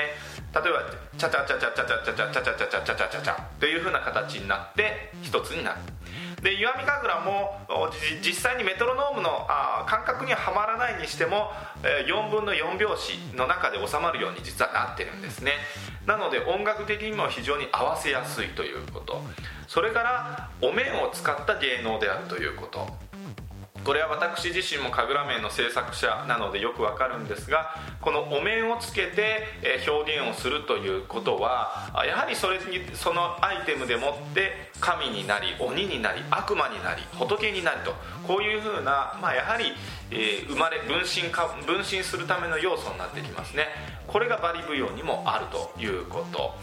[0.56, 0.84] 例えば
[1.18, 5.80] チャチャチャチャチャチャチャチャチャチャチャチャチャチャチャチャというふうな形になって一つになる
[6.42, 7.60] で石見神楽も
[8.22, 11.52] 実際にメトロノームのあ感覚にははまらないにしても
[12.08, 15.54] 4分の4拍子の中で収まるように実はなってるんですね
[16.06, 19.22] なので音楽的にも非常に合わせやすいということ
[19.68, 22.88] それからお面を使った芸能であるということ
[23.86, 29.46] これは私自身も神楽面の制作者なのでよくわかるんですがこのお面をつけて
[29.88, 37.94] 表現をするということはやはりそれにそのアイテムでもって神になり鬼になり悪魔になり仏になりと
[38.28, 39.66] こういうふうな、まあ、やはり、
[40.10, 43.68] えー、生まれ分身か分身するための要素になってきますね。
[44.08, 46.54] これがバリ舞踊にもあるということ、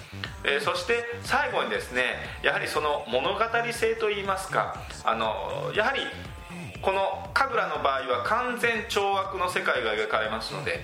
[0.45, 2.03] えー、そして最後にですね
[2.43, 3.41] やはりその物語
[3.73, 6.01] 性といいますかあのやはり
[6.83, 10.81] この神楽の場合は完全懲悪の世界が描かれますので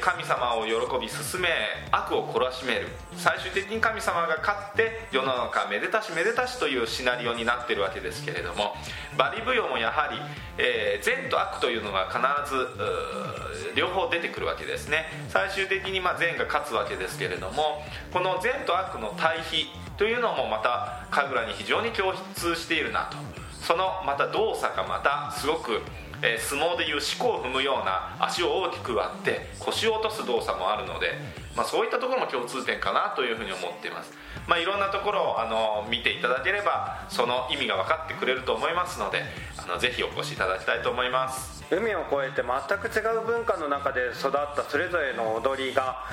[0.00, 1.48] 神様を喜び進め
[1.92, 2.88] 悪を懲らしめる。
[3.18, 8.74] 最終的に神様が勝って世の中めでたしめでたしというシナリオになってるわけですけれども
[9.18, 10.18] バリ舞踊もやはり、
[10.56, 12.18] えー、善と悪というのが必
[12.50, 15.04] ず両方出てくるわけですね。
[15.28, 19.66] 最終的にま善が勝つわけですけれどもこの善と悪の対比
[19.98, 23.43] というのもまた神楽に非常に共通しているなと。
[23.64, 25.80] そのまた動作がまたすごく、
[26.20, 31.12] えー、相撲でいう四股を踏むような足を大きく割って腰を落とす動作もあるので、
[31.56, 34.12] まあ、そういったところも共通点かなというふうに思っています、
[34.46, 39.22] まあ、いろんなところをあの見ていただければその意味が分かってくれると思いますので
[39.56, 41.64] あのぜひお越しいただきたいと思います。
[41.70, 46.04] 海を越えて全く違う文化の中で育ったそれぞれの踊りが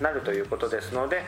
[0.00, 1.22] なるということですので、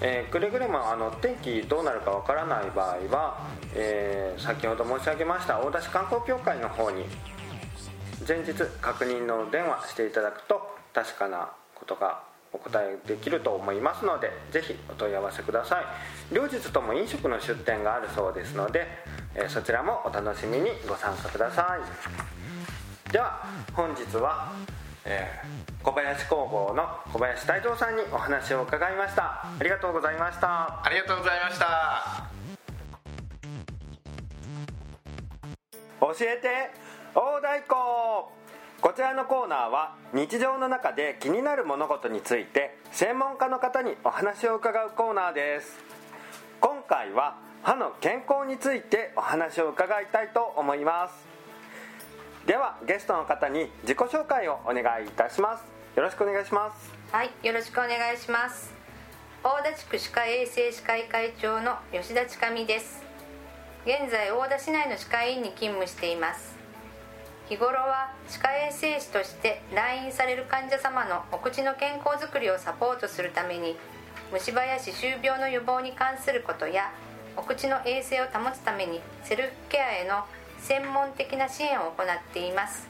[0.00, 7.04] えー、くれぐれもあの天気どうなるかわからない場合は、えー、先ほど申し上げました大田市観光協会の方に
[8.26, 10.60] 前日確認の電話していただくと
[10.92, 16.34] 確かなことがお答えできると思いますのでぜひお問い合わせください。
[16.34, 18.86] 両日とも飲食の出店があるそうですので、
[19.34, 21.76] えそちらもお楽しみにご参加くださ
[23.08, 23.12] い。
[23.12, 24.52] では本日は、
[25.04, 29.22] えー、小林工房の小林大蔵さんにお話を伺いました。
[29.22, 30.84] ありがとうございました。
[30.84, 32.30] ありがとうございました。
[36.00, 36.70] 教えて
[37.14, 38.39] 大太鼓
[38.80, 45.78] こちらのコーナーは日常の中で気になる物事について専門家の方にお話を伺うコーナーです。
[46.62, 51.14] 今回は歯の健康についてお話を伺いたいと思います。
[52.46, 55.64] ではゲストの方に自己紹介をお願いいたします。
[55.94, 56.90] よろしくお願いします。
[57.12, 58.72] はいよろしくお願いします。
[59.44, 63.02] 大田地区歯科衛生士会会長の吉田千上です。
[63.84, 66.59] 現在大田市内の歯科医院に勤務しています。
[67.50, 73.74] 日頃は歯科衛生士として来院される患者様のお口の健康づくりをサポートするために
[74.32, 76.92] 虫歯や歯周病の予防に関することや
[77.36, 80.26] お口の衛生を保つためにセルフケアへの
[80.60, 82.86] 専門的な支援を行っています。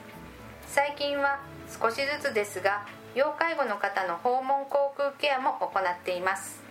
[0.66, 1.40] 最近は
[1.80, 2.84] 少しずつですが
[3.14, 6.69] 要介護の方の訪問口腔ケアも行っています。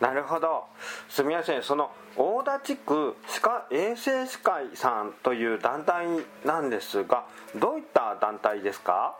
[0.00, 0.64] なるほど。
[1.10, 6.06] すみませんその大田地区歯科衛生士会さんという団体
[6.44, 9.14] なんですがどういった団体ですか？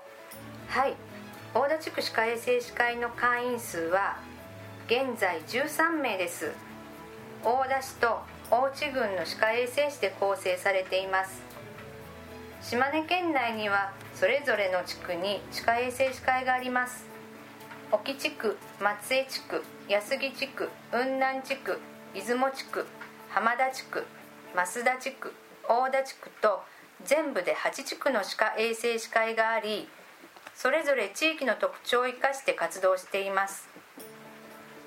[0.69, 0.95] はい。
[1.55, 4.17] 大田地区歯科衛生士会の会員数は
[4.87, 6.51] 現在13名です。
[7.45, 8.21] 大田市と
[8.51, 11.43] 大内郡の歯科衛生士で構成されています。
[12.63, 17.05] 島根県内にはそれぞれの地区に歯科衛生士会があります。
[17.93, 21.77] 沖地区松江地区安来地区雲南地区
[22.15, 22.87] 出雲地区
[23.29, 24.05] 浜田地区
[24.55, 25.35] 増田地区
[25.69, 26.63] 大田地区と
[27.05, 29.89] 全部で8地区の歯科衛生士会があり
[30.55, 33.69] それぞれ地域の特徴を生かして活動しています。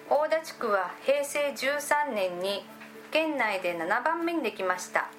[0.10, 2.64] 大田地区は平成13年に
[3.12, 5.10] 県内で7番目にできました。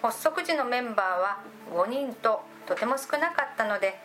[0.00, 1.38] 発足時のメンバーは
[1.74, 3.98] 5人ととても少なかったので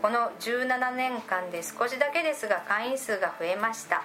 [0.00, 4.02] この17年間で少しだけですが会員数が増えました。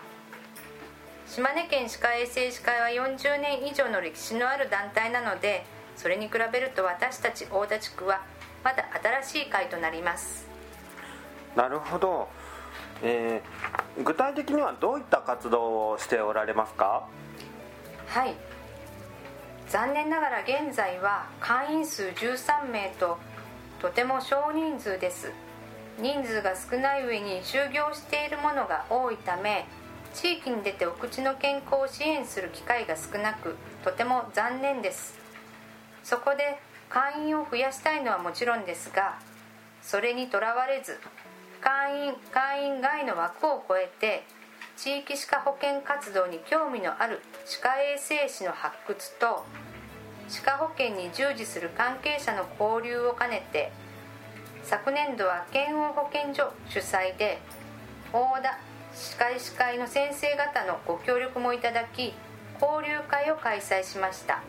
[1.29, 5.63] 島根県歯科衛生士会は40年以上の歴史のある団体なので
[5.95, 8.23] それに比べると私たち大田地区は
[8.63, 8.89] まだ
[9.23, 10.47] 新しい会となります。
[11.55, 12.29] なるほど、
[13.03, 17.07] えー、具体的にはどういった活動をしておられますか？
[18.07, 18.33] はい。
[19.67, 23.19] 残念ながら現在は会員数13名と
[23.79, 25.31] とても少人数です。
[25.99, 29.67] 人数が少ない上に就業しているものが多いため
[30.13, 35.19] 地域に出てお口の健康を支援する機会が少なくとても残念です。
[36.03, 36.57] そこで
[36.89, 39.19] 会員を増やしたいのはもちろんですが
[39.81, 40.99] それにとらわれず
[41.61, 44.23] 会員会員外の枠を超えて
[44.75, 49.45] 地域歯科保険活動に興味のある歯科衛生士の発掘と
[50.29, 53.71] 歯科保険に従事する関係者の交流を兼ねて
[54.63, 57.39] 昨年度は県央保健所主催で
[58.11, 58.57] 大田
[58.93, 62.13] 歯科医師会の先生方のご協力もいただき
[62.61, 64.41] 交流会を開催しました。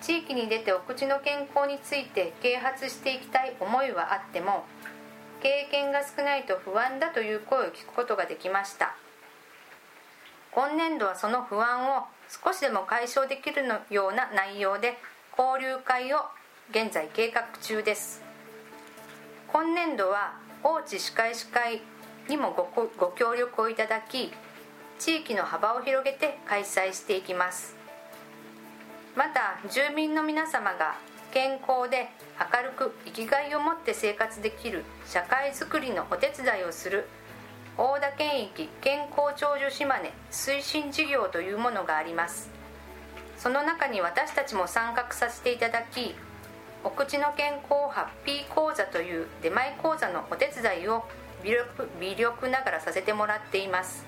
[0.00, 4.64] 地域に出てお口の健康について啓発していきたい思いはあっても
[5.42, 8.96] 経験が少ないと不安だという声を聞くことができました。
[10.52, 14.98] 今年度はその不安を少しでも解消できるのような内容で
[15.38, 16.18] 交流会を
[16.70, 18.22] 現在計画中です。
[19.52, 21.80] 今年度は大地歯科医師会
[22.28, 22.52] にも
[22.98, 24.30] ご協力をいただき
[24.98, 27.76] 地域の幅を広げて開催していきます。
[29.16, 30.96] また住民の皆様が
[31.32, 32.08] 健康で
[32.38, 37.08] 明るく生きがいを持って生活できる社会づくりのお手伝いをする
[37.76, 42.50] 大田県域健康長寿島根推進事業というものがあります。
[43.36, 46.14] その中に私たちも参画させていただき
[46.84, 51.04] お口の健康ハッピー講座という出前講座のお手伝いを
[51.42, 54.04] 微力微力ながらさせてもらっています。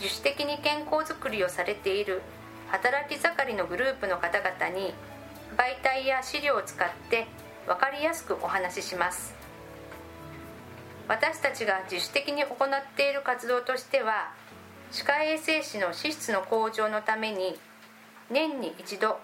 [0.00, 2.22] 自主的に健康づくりをされている
[2.68, 4.92] 働き盛りのグループの方々に
[5.56, 7.26] 媒体や資料を使って
[7.66, 9.34] 分かりやすくお話しします。
[11.08, 14.32] 私たちが自主的に行っている活動としては
[14.90, 17.56] 歯科衛生士の資質の向上のために
[18.28, 19.18] 年に一度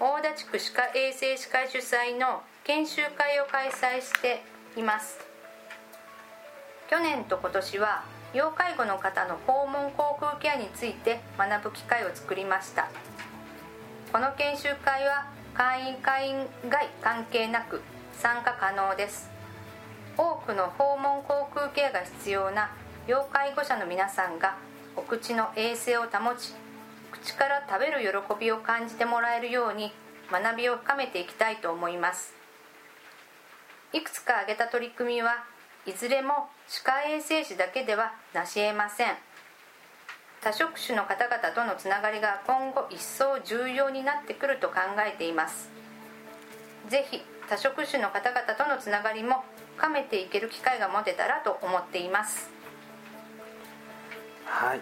[0.00, 4.42] 大田地区歯科衛生士会主催の研修会を開催して
[4.76, 5.29] います。
[6.90, 8.02] 去年と今年は
[8.34, 12.88] 要介護の方の訪問口腔ケアについて学ぶ機会を作りました。
[14.12, 17.80] この研修会は会員会員外関係なく
[18.14, 19.30] 参加可能です。
[20.18, 22.72] 多くの訪問口腔ケアが必要な
[23.06, 24.56] 要介護者の皆さんが
[24.96, 26.54] お口の衛生を保ち
[27.12, 29.92] 口から食べる喜びを感じてもらえるように
[30.32, 32.34] 学びを深めていきたいと思います。
[33.92, 35.44] いくつか挙げた取り組みは
[35.86, 39.16] いずれも歯科衛生士だけでは成し得ません。
[40.40, 45.68] 多職種の方々とのつながりが今後一層重要になってくると考えています。
[46.88, 49.42] ぜひ多職種の方々とのつながりも
[49.78, 52.48] 深めていける機会が持てたらと思っています。
[54.44, 54.80] はい。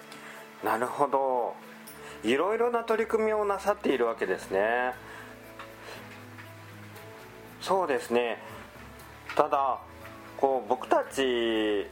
[0.62, 1.54] なるほど。
[2.22, 4.92] いろいろな取り組みをなさっているわけですね。
[7.62, 8.42] そうですね。
[9.34, 9.78] ただ
[10.40, 11.86] こう僕たち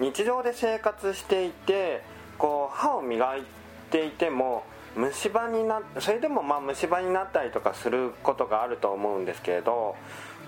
[0.00, 2.02] 日常で生活していて
[2.36, 3.42] こう歯を磨い
[3.90, 4.64] ていても
[4.96, 9.96] 虫歯になそれでもまあ虫歯になったりとかすることがあると思うんですけれど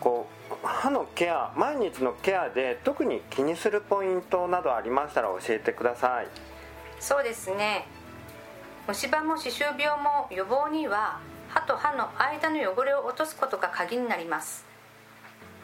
[0.01, 6.27] こう歯のケア毎日のケアで特に気にするポイントなどありましたら教えてください。
[6.99, 7.87] そうですね。
[8.89, 14.70] 虫歯も歯周病も予防には歯と歯の間の汚れを落とすことが鍵になります。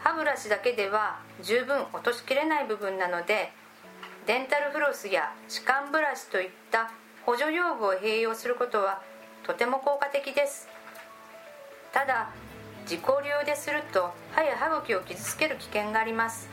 [0.07, 3.51] 歯ブラシだけでは十分落としきれない部分なので
[4.25, 6.93] デンタルフロスや歯間ブラシといった
[7.25, 9.03] 補助用具を併用することは
[9.45, 10.69] とても効果的です。
[11.93, 12.31] ただ
[12.85, 16.49] 自己流ですると歯や歯茎を傷つける危険があります。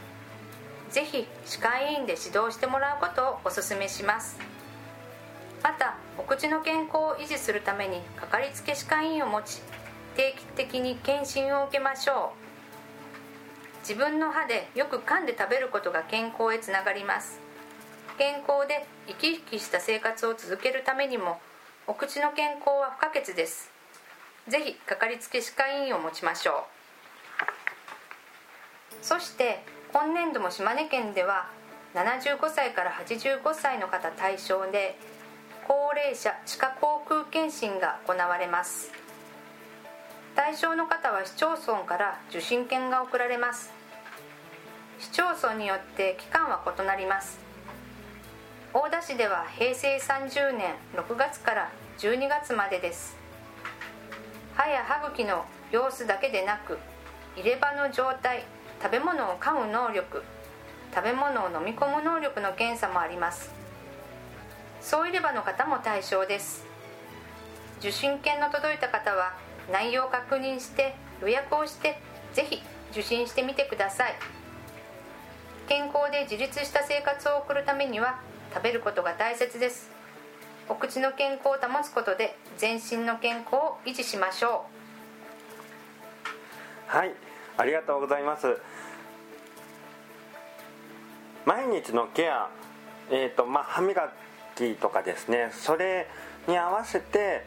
[0.89, 4.39] ぜひ歯科医院で指導してもらうことをお勧めします。
[5.61, 9.61] またお口の健康を維持するためにかかりつけ歯科医院を持ち
[10.15, 12.42] 定期的に検診を受けましょう。
[13.83, 17.41] 自分の歯でよく噛んで食べることが健康へつながります。
[18.17, 21.41] 健康で生き生きした生活を続けるためにも
[21.85, 23.69] お口の健康は不可欠です。
[24.47, 26.55] ぜひかかりつけ歯科医院を持ちましょう。
[29.01, 31.49] そして今年度も島根県では
[31.93, 34.97] 75歳から85歳の方対象で
[35.67, 38.93] 高齢者歯科口腔検診が行われます。
[40.35, 43.72] 対象の方は市町村から受診券が送られます。
[45.03, 47.37] 市町村によって期間は異なります。
[48.73, 53.17] 大田市では平成30年6月から12月までです。
[54.55, 55.43] 歯や歯茎の
[55.73, 56.77] 様子だけでなく
[57.35, 58.45] 入れ歯の状態
[58.81, 60.23] 食べ物を噛む能力
[60.95, 63.51] 食べ物を飲み込む能力の検査もあります。
[64.79, 66.65] 総入れ歯の方も対象です。
[67.81, 69.33] 受診券の届いた方は
[69.69, 71.99] 内容を確認して予約をして
[72.33, 74.42] ぜひ受診してみてください。
[75.67, 78.19] 健康で自立した生活を送るためには
[78.53, 79.89] 食べることが大切です。
[80.69, 84.65] お口の健康を保つことで全身の健康を維持しましょ
[86.87, 86.97] う。
[86.97, 87.13] はい
[87.57, 88.57] ありがとうございます。
[91.45, 92.49] 毎日のケア、
[93.09, 94.11] えーとまあ、歯磨
[94.55, 95.49] きとかですね。
[95.51, 96.07] それ
[96.47, 97.45] に合わせて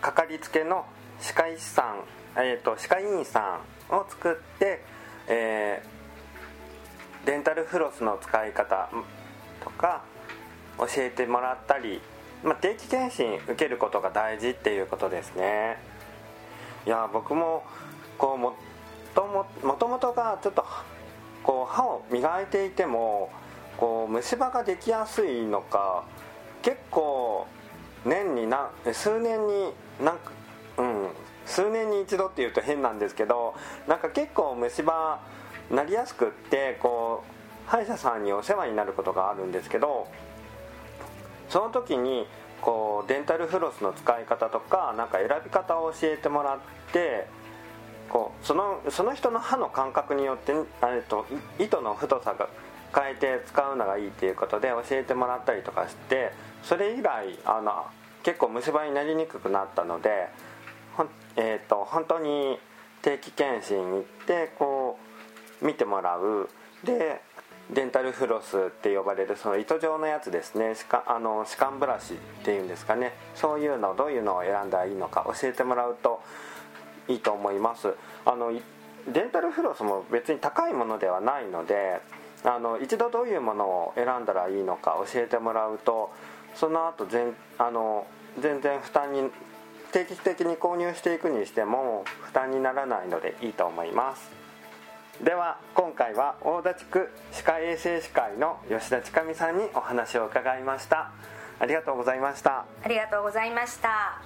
[0.00, 0.84] かかりつけの
[1.20, 2.04] 歯科医師さん、
[2.36, 3.60] えーと、歯科医院さ
[3.90, 4.82] んを作って、
[5.28, 5.93] えー、
[7.24, 8.90] デンタルフロスの使い方
[9.62, 10.02] とか
[10.78, 12.00] 教えてもらったり、
[12.42, 15.78] まあ、定期検診受けることが大事っていうことですね。
[16.86, 17.64] いや僕も
[18.18, 18.54] こうも
[19.14, 20.66] とももともとがちょっと
[21.42, 23.30] こう歯を磨いていても
[23.78, 26.04] こう虫歯ができやすいのか
[26.62, 27.46] 結構
[28.04, 29.72] 年に何数年に
[30.02, 30.32] なんか
[30.78, 31.08] うん
[31.46, 33.54] 数年に一度っていうと変なんですけど
[33.86, 35.20] なんか結構虫歯
[35.70, 37.24] なりやすくってこ
[37.66, 40.08] う歯医者さんにお世話になることがあるんですけど
[41.48, 42.26] その時に
[42.60, 46.58] こうデンタルフロスの使い方とかなんか選び方を教えてもらっ
[46.92, 47.26] て
[48.08, 51.26] こうそのその人の歯の感覚によってあれと
[51.58, 52.48] 糸の太さが
[52.94, 57.86] 変えて使うのがいいっていうことで教えてもらったりとかしてそれ以来あの
[58.22, 60.28] 結構虫歯になりにくくなったので
[60.96, 62.58] ほん、えーと、本当に
[63.02, 65.13] 定期検診に行ってこう
[65.62, 66.48] 見てもらう。
[66.84, 67.20] で
[67.70, 70.74] デンタルフロスって呼ばれるその糸状のやつですね。
[70.74, 73.12] 歯間あの歯間ブラシっていうんですかね。
[73.34, 76.22] そういうのどういうのを選んだらいいのか教えてもらうと
[77.08, 77.94] いいと思います。
[78.26, 78.52] あの
[79.08, 82.00] デンタルフロスも別に高いものではないので
[82.42, 86.10] あの一度どういうものを選んだらいいのか教えてもらうと
[86.54, 88.06] その後全あの
[88.40, 89.30] 全然負担に
[89.92, 94.43] 定期的に購入していくにしても負担にならないのでいいと思います。
[95.22, 101.12] では今回は大田地区歯科衛生士会の吉田千上さんにお話を伺いました。
[101.60, 102.66] ありがとうございました。
[102.82, 104.20] ありがとうございました。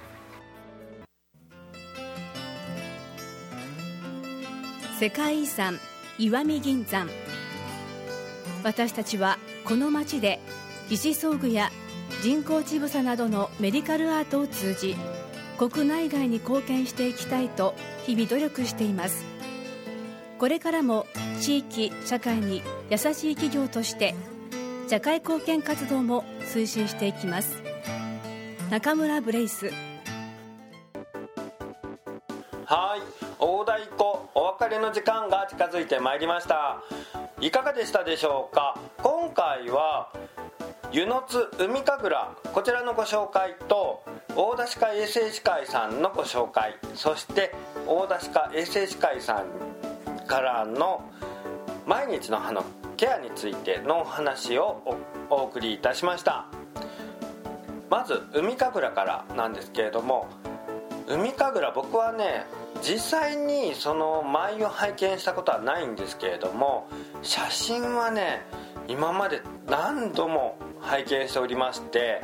[4.99, 5.79] 世界遺産
[6.17, 7.07] 石見銀山。
[8.63, 10.39] 私たちはこの町で
[10.89, 11.69] 義肢装具や
[12.23, 14.95] 人工乳房などのメディカルアートを通じ
[15.57, 17.75] 国内外に貢献していきたいと
[18.05, 19.23] 日々努力しています
[20.39, 21.05] これからも
[21.41, 24.15] 地域社会に優しい企業として
[24.87, 27.61] 社会貢献活動も推進していきます。
[28.71, 29.69] 中村ブレイス。
[32.65, 33.01] はい。
[33.39, 36.83] 大台湖お別れの時間が近づいてまいりました。
[37.41, 38.79] いかがでしたでしょうか？
[39.03, 40.13] 今回は
[40.91, 44.03] 湯の津海神楽こちらのご紹介と
[44.35, 47.53] 大田歯科衛生士会さんのご紹介そして
[47.85, 49.45] 大田歯科衛生士会さん
[50.29, 51.01] からの
[51.87, 52.63] 毎日の歯の
[52.97, 54.95] ケアについてのお話を
[55.31, 56.45] お送りいたしました。
[57.89, 60.27] まず海神楽からなんですけれども
[61.07, 62.45] 海神楽僕はね
[62.83, 66.87] 実際にその舞を拝見したことはないんですけれども
[67.23, 68.45] 写真はね
[68.87, 72.21] 今まで何度も拝見しておりまして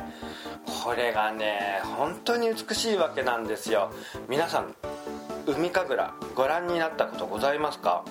[0.84, 3.90] これがね本当に美しいわけなんですよ。
[4.28, 4.76] 皆さん
[5.46, 8.04] 海神楽ご覧になったことございますか？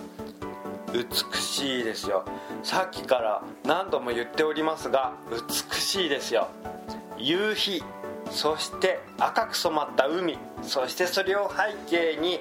[0.93, 2.23] 美しいですよ。
[2.63, 6.47] さっきから何度も言っておりますが美しいですよ。
[7.17, 7.83] 夕日
[8.31, 12.39] そして赤く染まった海そしてそれを背景に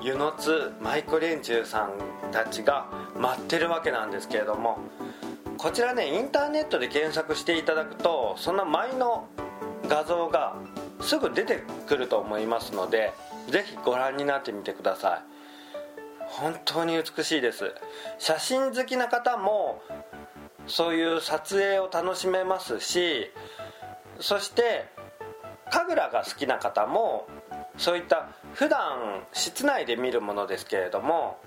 [0.00, 1.92] 湯の津舞妓連中さん
[2.32, 2.86] たちが
[3.18, 4.78] 待ってるわけなんですけれども
[5.58, 9.28] こちらねインターネットで検索していただくとその舞の
[9.88, 10.56] 画像が
[11.00, 13.12] すぐ出てくると思いますので
[13.48, 15.22] ぜひご覧になってみてください。
[16.28, 17.72] 本当に美しいです。
[18.18, 19.82] 写真好きな方も
[20.66, 23.30] そういう撮影を楽しめますし
[24.20, 24.86] そして
[25.70, 27.26] 神楽が好きな方も
[27.76, 31.38] そういった普段室内で見るものですけれども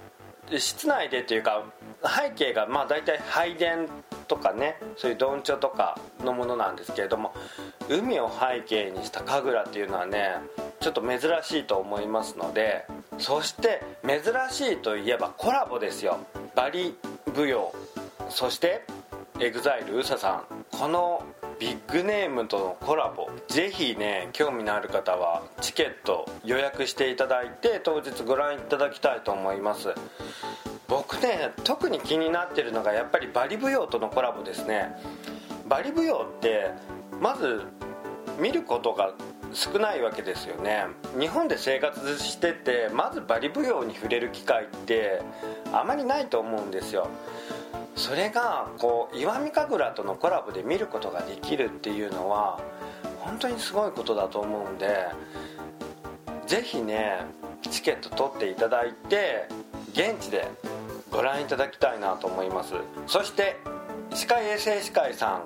[0.58, 1.64] 室内でというか
[2.04, 3.88] 背景がまあ大体拝殿
[4.28, 7.34] とかねそういうどんちょとかのものなんですけれども
[7.90, 10.36] 海を背景にした神楽っていうのはね
[10.80, 12.86] ちょっと珍しいと思いますので
[13.18, 16.20] そして珍しいといえばコラボですよ。
[16.56, 16.96] バリ
[17.36, 17.74] 舞踊。
[18.30, 18.84] そして
[19.40, 20.66] EXILE うささん。
[20.72, 21.24] この
[21.60, 23.30] ビッグネームとのコラボ。
[23.50, 29.90] ぜひね興味のある方はチケット予約していただいて当日ご覧いただきたいと思います。
[30.88, 34.96] 僕ね特に気になってるのがやっぱりバリ舞踊とのコラボですね。
[35.68, 36.72] バリ舞踊って
[37.20, 37.62] まず
[38.40, 39.12] 見ることが
[39.52, 40.86] 少ないわけですよね。
[41.20, 45.22] 日本で生活しててまずバリ舞踊に触れる機会って
[45.74, 47.10] あまりないと思うんですよ。
[48.00, 52.60] それがこう石見神楽とのコラボで見ることができるっていうのは
[53.20, 55.06] 本当にすごいことだと思うんで
[56.48, 57.26] ぜひね
[57.62, 59.50] チケット取っていただいて
[59.92, 60.48] 現地で
[61.12, 62.74] ご覧いただきたいなと思います。
[63.06, 63.58] そして
[64.12, 65.44] 歯科衛生士会さ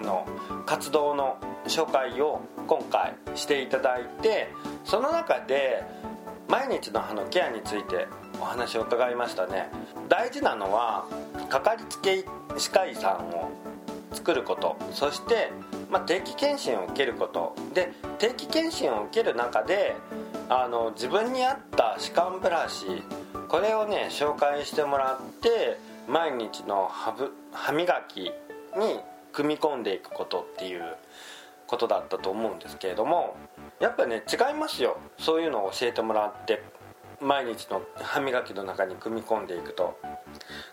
[0.00, 0.26] んの
[0.64, 4.48] 活動の紹介を今回していただいて
[4.84, 5.82] その中で
[6.48, 8.06] 毎日の歯のケアについて
[8.40, 9.68] お話を伺いましたね。
[10.08, 11.06] 大事なのは
[11.48, 12.24] かかりつけ
[12.56, 13.50] 歯科医さんを
[14.12, 15.50] 作ることそして、
[15.90, 17.54] まあ、定期検診を受けること。
[17.74, 19.94] で定期検診を受ける中で
[20.48, 22.86] あの自分に合った歯間ブラシ
[23.48, 25.78] これをね紹介してもらって
[26.08, 29.00] 毎日の歯磨きに
[29.32, 30.96] 組み込んでいくことっていう
[31.66, 33.36] ことだったと思うんですけれども
[33.80, 34.98] やっぱね違いますよ。
[35.18, 36.62] そういうのを教えてもらって。
[37.20, 39.98] 毎日の歯磨きの中に組み込んでいくと。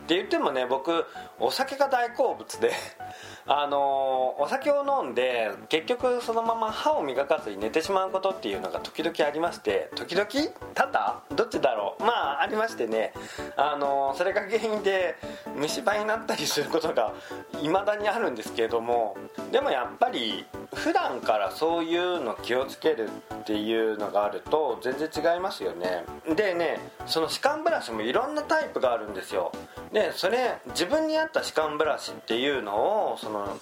[0.04, 1.06] って言ってもね僕
[1.40, 2.74] お酒が大好物で
[3.48, 10.28] あのお酒を飲んで結局そのまま歯を磨かずに寝てしまうことっていうのが時々ありまして時々？
[10.74, 11.24] 多々？
[11.36, 12.04] どっちだろう？
[12.04, 13.14] まあありましてね。
[13.56, 15.16] あのそれが原因で
[15.56, 17.14] 虫歯になったりすることが
[17.62, 19.16] 未だにあるんですけれども
[19.52, 26.04] でもやっぱり普段からそういうの気をつけるっていうのがあると全然違いますよね。
[26.36, 29.52] でねその歯間ブラシもいろんなタイプがあるんですよ。
[29.92, 33.60] でそれ自分に合った歯間ブラシっていうのをその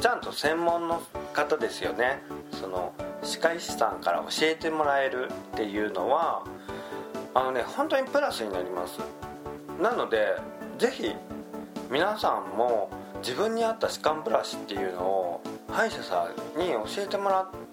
[0.00, 2.22] ちゃんと専門の方ですよね。
[2.52, 2.92] その
[3.22, 6.44] 歯科医師さんから教えてもらえるっていうのは
[7.34, 8.98] あのね本当にプラスになります。
[9.80, 10.36] なので
[10.78, 11.14] 是非
[11.90, 15.40] 皆さんも自分に合った歯間ブラシっていうのを
[15.70, 17.63] 歯医者さんに教えてもらって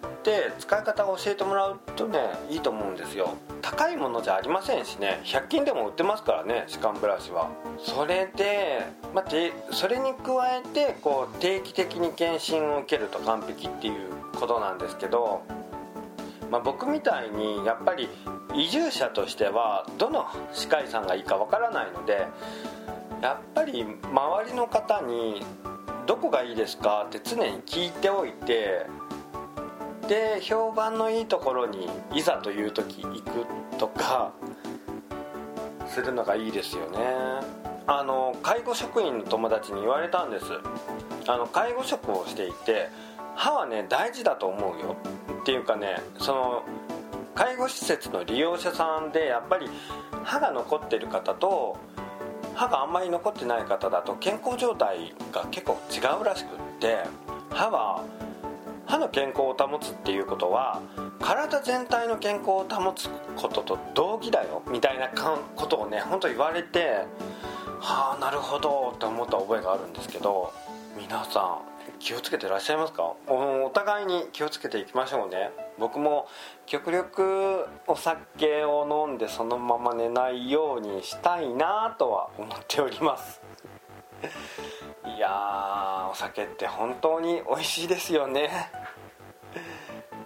[0.59, 2.19] 使い方を教えてもらうとね
[2.49, 3.35] いいと思うんですよ。
[3.61, 5.21] 高いものじゃありませんしね。
[5.23, 7.49] 100均でも売ってますからね歯間ブラシは。
[7.79, 9.25] それで、まあ、
[9.71, 15.41] それに加えてこう定期的に検診を受けると完璧っていうことなんですけど、
[16.49, 18.09] まあ、僕みたいにやっぱり
[18.53, 22.27] 移住者としてはどの歯科医さんがいいかわからないので
[23.21, 25.43] やっぱり周りの方に
[26.07, 28.85] どこがいいですかって常に聞いておいて
[30.11, 33.45] で評判のいいところにいざという時行く
[33.77, 34.33] とか
[35.87, 36.97] するのがいいですよね。
[37.87, 40.47] あの介護職員の友達に言われたんです。
[41.27, 42.89] あの介護職をしていて
[43.37, 44.97] 歯はね大事だと思うよ。
[45.43, 46.63] っていうかねその
[47.33, 49.69] 介護施設の利用者さんでやっぱり
[50.25, 51.77] 歯が残ってる方と
[52.53, 56.49] 歯があんまり残ってない方だと健康状態が結構違うらしくっ
[56.81, 56.97] て
[57.49, 58.03] 歯は
[58.91, 60.81] 歯の健康を保つっていうことは
[61.21, 67.05] 体全体の健康を保つことと同義だよみたいなことをね本当言われて
[67.79, 70.51] はあなるほどって思った覚えがあるんですけど
[70.99, 71.59] 皆さん
[71.99, 73.13] 気をつけてらっしゃいますか？
[73.27, 75.51] お互いに気をつけていきましょうね。
[75.79, 76.27] 僕も
[76.65, 83.40] 極力お酒を飲んでそのまま寝ないようにしたいなとは思っております。
[85.15, 88.49] いやお酒って本当に美味しいですよね。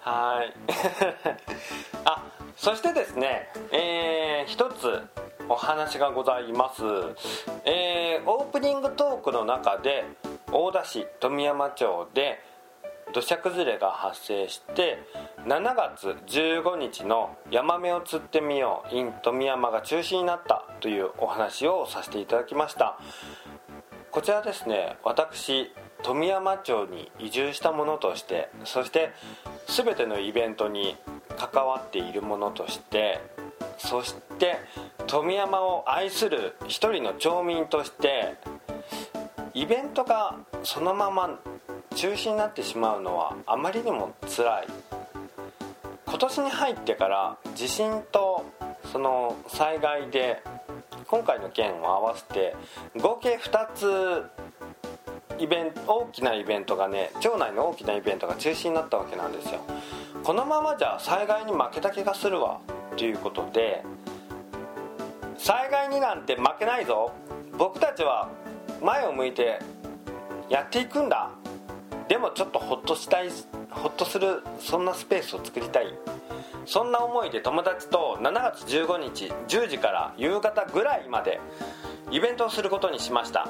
[0.02, 0.54] はい。
[2.06, 2.24] あ
[2.56, 5.02] そしてですねえー、一つ
[5.50, 6.84] お話がございます、
[7.66, 10.06] えー、オープニングトークの中で
[10.52, 12.40] 大田市富山町で
[13.14, 14.98] 土砂崩れが発生して
[15.46, 22.98] 7月15日の「ヤマメを釣ってみよう in 富山」が中止になったというお話をさせていただきました。
[24.16, 29.12] こちらですね私富山町に移住したものとしてそして
[29.68, 30.96] 全てのイベントに
[31.36, 33.20] 関わっているものとして
[33.78, 34.56] そして
[35.06, 38.36] 富山を愛する一人の町民として
[39.54, 41.38] イベントがそのまま
[41.96, 44.68] 中止になってしまうのはあまりにも辛い。
[46.08, 48.46] 今年に入ってから地震と
[48.94, 50.42] その災害で
[51.16, 52.54] 今回の件を合わせて
[52.98, 54.24] 合計2つ
[55.40, 59.62] イベント大きなイベントがね町内の大きなイベントが中止になったわけなんですよ。
[60.26, 62.60] このままじゃ災害に負けた気がするわ
[62.98, 63.82] ということで
[65.38, 67.14] 災害になんて負けないぞ
[67.58, 68.30] 僕たちは
[68.82, 69.62] 前を向いて
[70.50, 71.32] やっていくんだ。
[72.10, 73.30] でもちょっとホッとしたい
[73.70, 75.98] ホッとするそんなスペースを作りたい。
[76.66, 81.40] そんな思いで友達と7月15日10時から夕方ぐらいまで
[82.12, 83.50] イベントをすることにしました。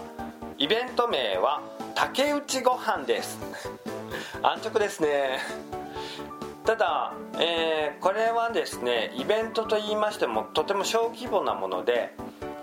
[0.58, 1.62] イベント名は
[1.96, 3.40] 竹内ご飯です。
[4.42, 5.40] 安直ですね。
[6.66, 12.14] ただ、えー、これはですねイベントと言いましてもとても小規模なもので、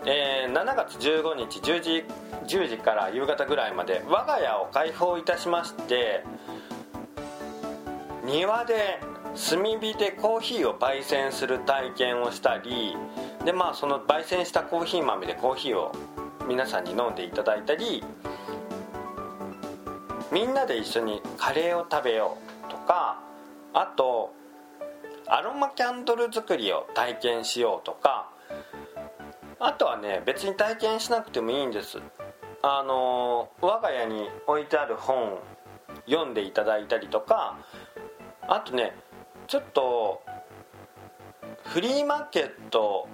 [0.05, 2.05] えー、7月15日10時
[2.47, 6.25] ,10 時から夕方ぐらいまで我が家を開放いたしまして
[8.25, 8.99] 庭で
[9.35, 12.97] 炭火でコーヒーを焙煎する体験をしたり
[13.45, 15.93] でまあその焙煎したコーヒー豆でコーヒーを
[16.47, 18.05] 皆さんに飲んでいただいたり
[20.31, 22.37] みんなで一緒にカレーを食べよ
[22.69, 23.23] うとか
[23.73, 24.35] あと
[25.27, 28.31] アロマキャンドル作りを体験しようとか
[29.59, 31.99] あとはね別に体験しなくてもいいんです。
[32.65, 35.39] あの我が家に置いてある本
[36.07, 37.59] 読んでいただいたりとか
[38.43, 38.95] あとね
[39.53, 40.23] ちょっと
[41.65, 43.07] フリーマーケット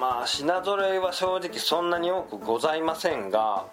[0.00, 3.66] まあ品揃えは正直そんなに多くございませんが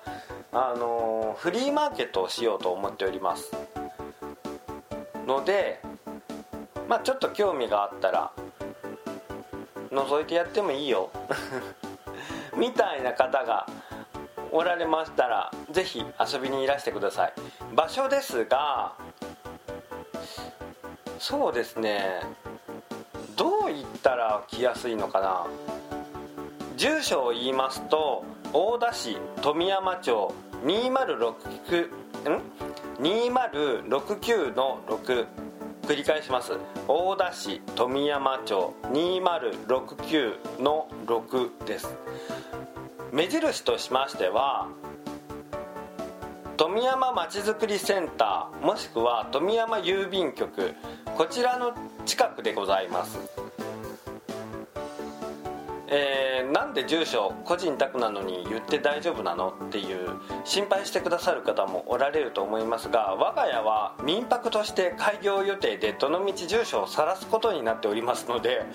[0.51, 3.51] あのフリーマーケットをしようと思っております。
[5.27, 5.81] ので
[6.89, 8.31] まあちょっと興味があったら
[9.91, 11.11] 覗いてやってもいいよ。
[12.57, 13.67] みたいな方が
[14.51, 17.33] おられましたら是非遊びにいらしてください。
[17.75, 18.93] 場所ですが
[21.23, 22.19] そうですね。
[23.37, 25.47] どう言ったら来やすいのかな。
[26.75, 30.33] 住所を言いますと大田市富山町
[30.65, 31.85] 2069
[32.29, 32.41] ん
[33.01, 35.25] ？2069の6
[35.83, 36.57] 繰り返します。
[36.89, 41.95] 大田市富山町2069の6です。
[43.13, 44.67] 目印としましては
[46.63, 50.73] 富山まちづくりセンターもしくは富山郵便局。
[51.17, 51.73] こちらの
[52.05, 53.19] 近くでございます。
[55.89, 60.11] えー、なんで住所個人宅なのに言って大丈夫なのっていう
[60.45, 68.65] 心配してくださる方もおられると思いますが我が家は民泊として開業予定でどのみち住所を晒すことになっておりますので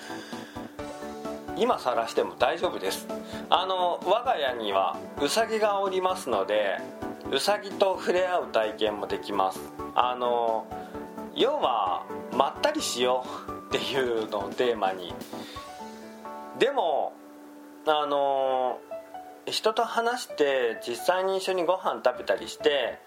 [1.57, 3.07] 今晒しても大丈夫です。
[3.49, 6.77] あの我が家にはウサギがおりますので
[7.31, 9.59] ウサギと触れ合う体験もできます。
[9.95, 10.65] あの
[11.35, 15.13] 要はまったりしようっていうのをテーマに。
[16.57, 17.13] でも
[17.85, 18.79] あの
[19.45, 22.99] 人と話して実際に一緒にご飯食べたりして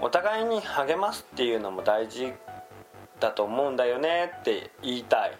[0.00, 2.32] お互いに励ますっていうのも大事
[3.20, 5.38] だと思うんだよねって言いたい。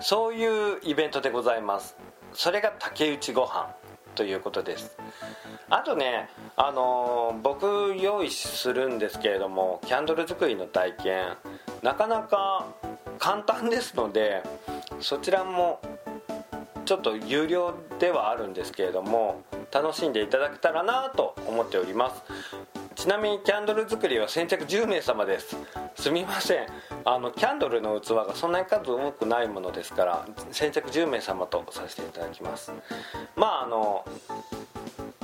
[0.00, 1.96] そういうイベントでございます。
[2.32, 3.74] それが竹内ご飯
[4.14, 4.96] ということです。
[5.70, 11.36] あとねあの僕用意するんですけれどもキャンドル作りの体験
[11.82, 12.66] なかなか
[13.18, 14.42] 簡単ですので
[15.00, 15.80] そちらも
[16.84, 22.22] ちょっと有料ではあるんですけれども楽しんでいただけたらなと思っております。
[22.94, 25.56] ちなみにキャンドル作りは先着10名様です。
[25.94, 26.66] すみません。
[27.04, 32.72] あのキャンドルの器がそんなに数多くないものですから先着10名様とさせていただきます。
[33.36, 34.04] まああの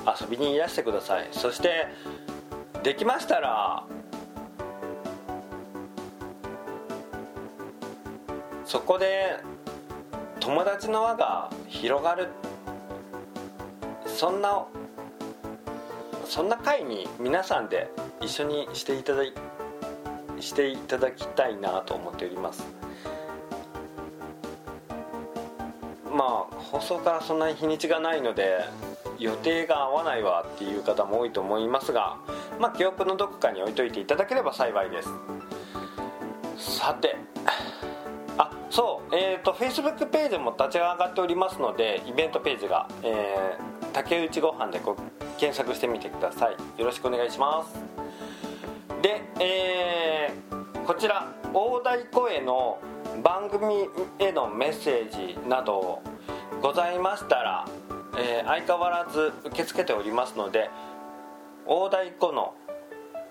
[0.07, 1.29] 遊びにいらしてください。
[1.33, 1.87] そして
[2.83, 3.85] できましたら
[8.65, 9.37] そこで
[10.41, 12.29] 友達の輪が広がる。
[14.07, 14.67] そんな
[16.27, 17.91] そんな会に皆さんで
[18.21, 19.33] 一緒にしていただい
[20.41, 22.65] していただきたいなと思っております。
[26.13, 28.61] まあ放送からそんなに日にちがないので
[29.19, 32.17] 予定が合わないわっていう方も多いと思いますが
[32.59, 35.09] まあ記憶のどこかに置いといていただければ幸いです。
[36.57, 37.17] さて
[38.39, 46.81] あそうえっ、ー、と Facebook ページも立ち上がっておりますのでイベントページが、えー、竹内ご飯でこう検索してみてください。
[46.81, 47.95] よろしくお願いします。
[49.03, 52.79] で、えー、こちら大太鼓への
[53.23, 53.89] 番組
[54.19, 56.01] へのメッセージなど
[56.63, 57.69] ございましたら、
[58.17, 60.71] えー、相変わらず受け付けておりますので
[61.67, 62.55] 大太鼓の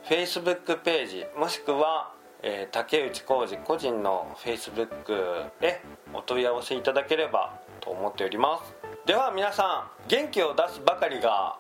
[0.06, 2.14] Facebook ページもしくは
[2.46, 5.82] えー、竹内浩二個人の Facebook へ
[6.14, 8.76] お問い合わせいただければと思っております。
[9.06, 11.58] では皆さん元気を出すばかりが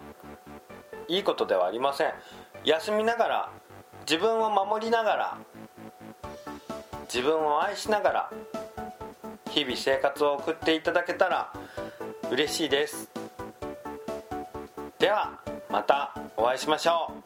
[1.08, 2.14] いいことではありません。
[2.66, 3.50] 休みながら
[4.02, 5.38] 自分を守りながら
[7.04, 8.32] 自分を愛しながら
[9.52, 11.54] 日々生活を送っていただけたら
[12.30, 13.13] 嬉しいです。
[15.04, 15.38] では
[15.70, 17.23] またお会いしましょう。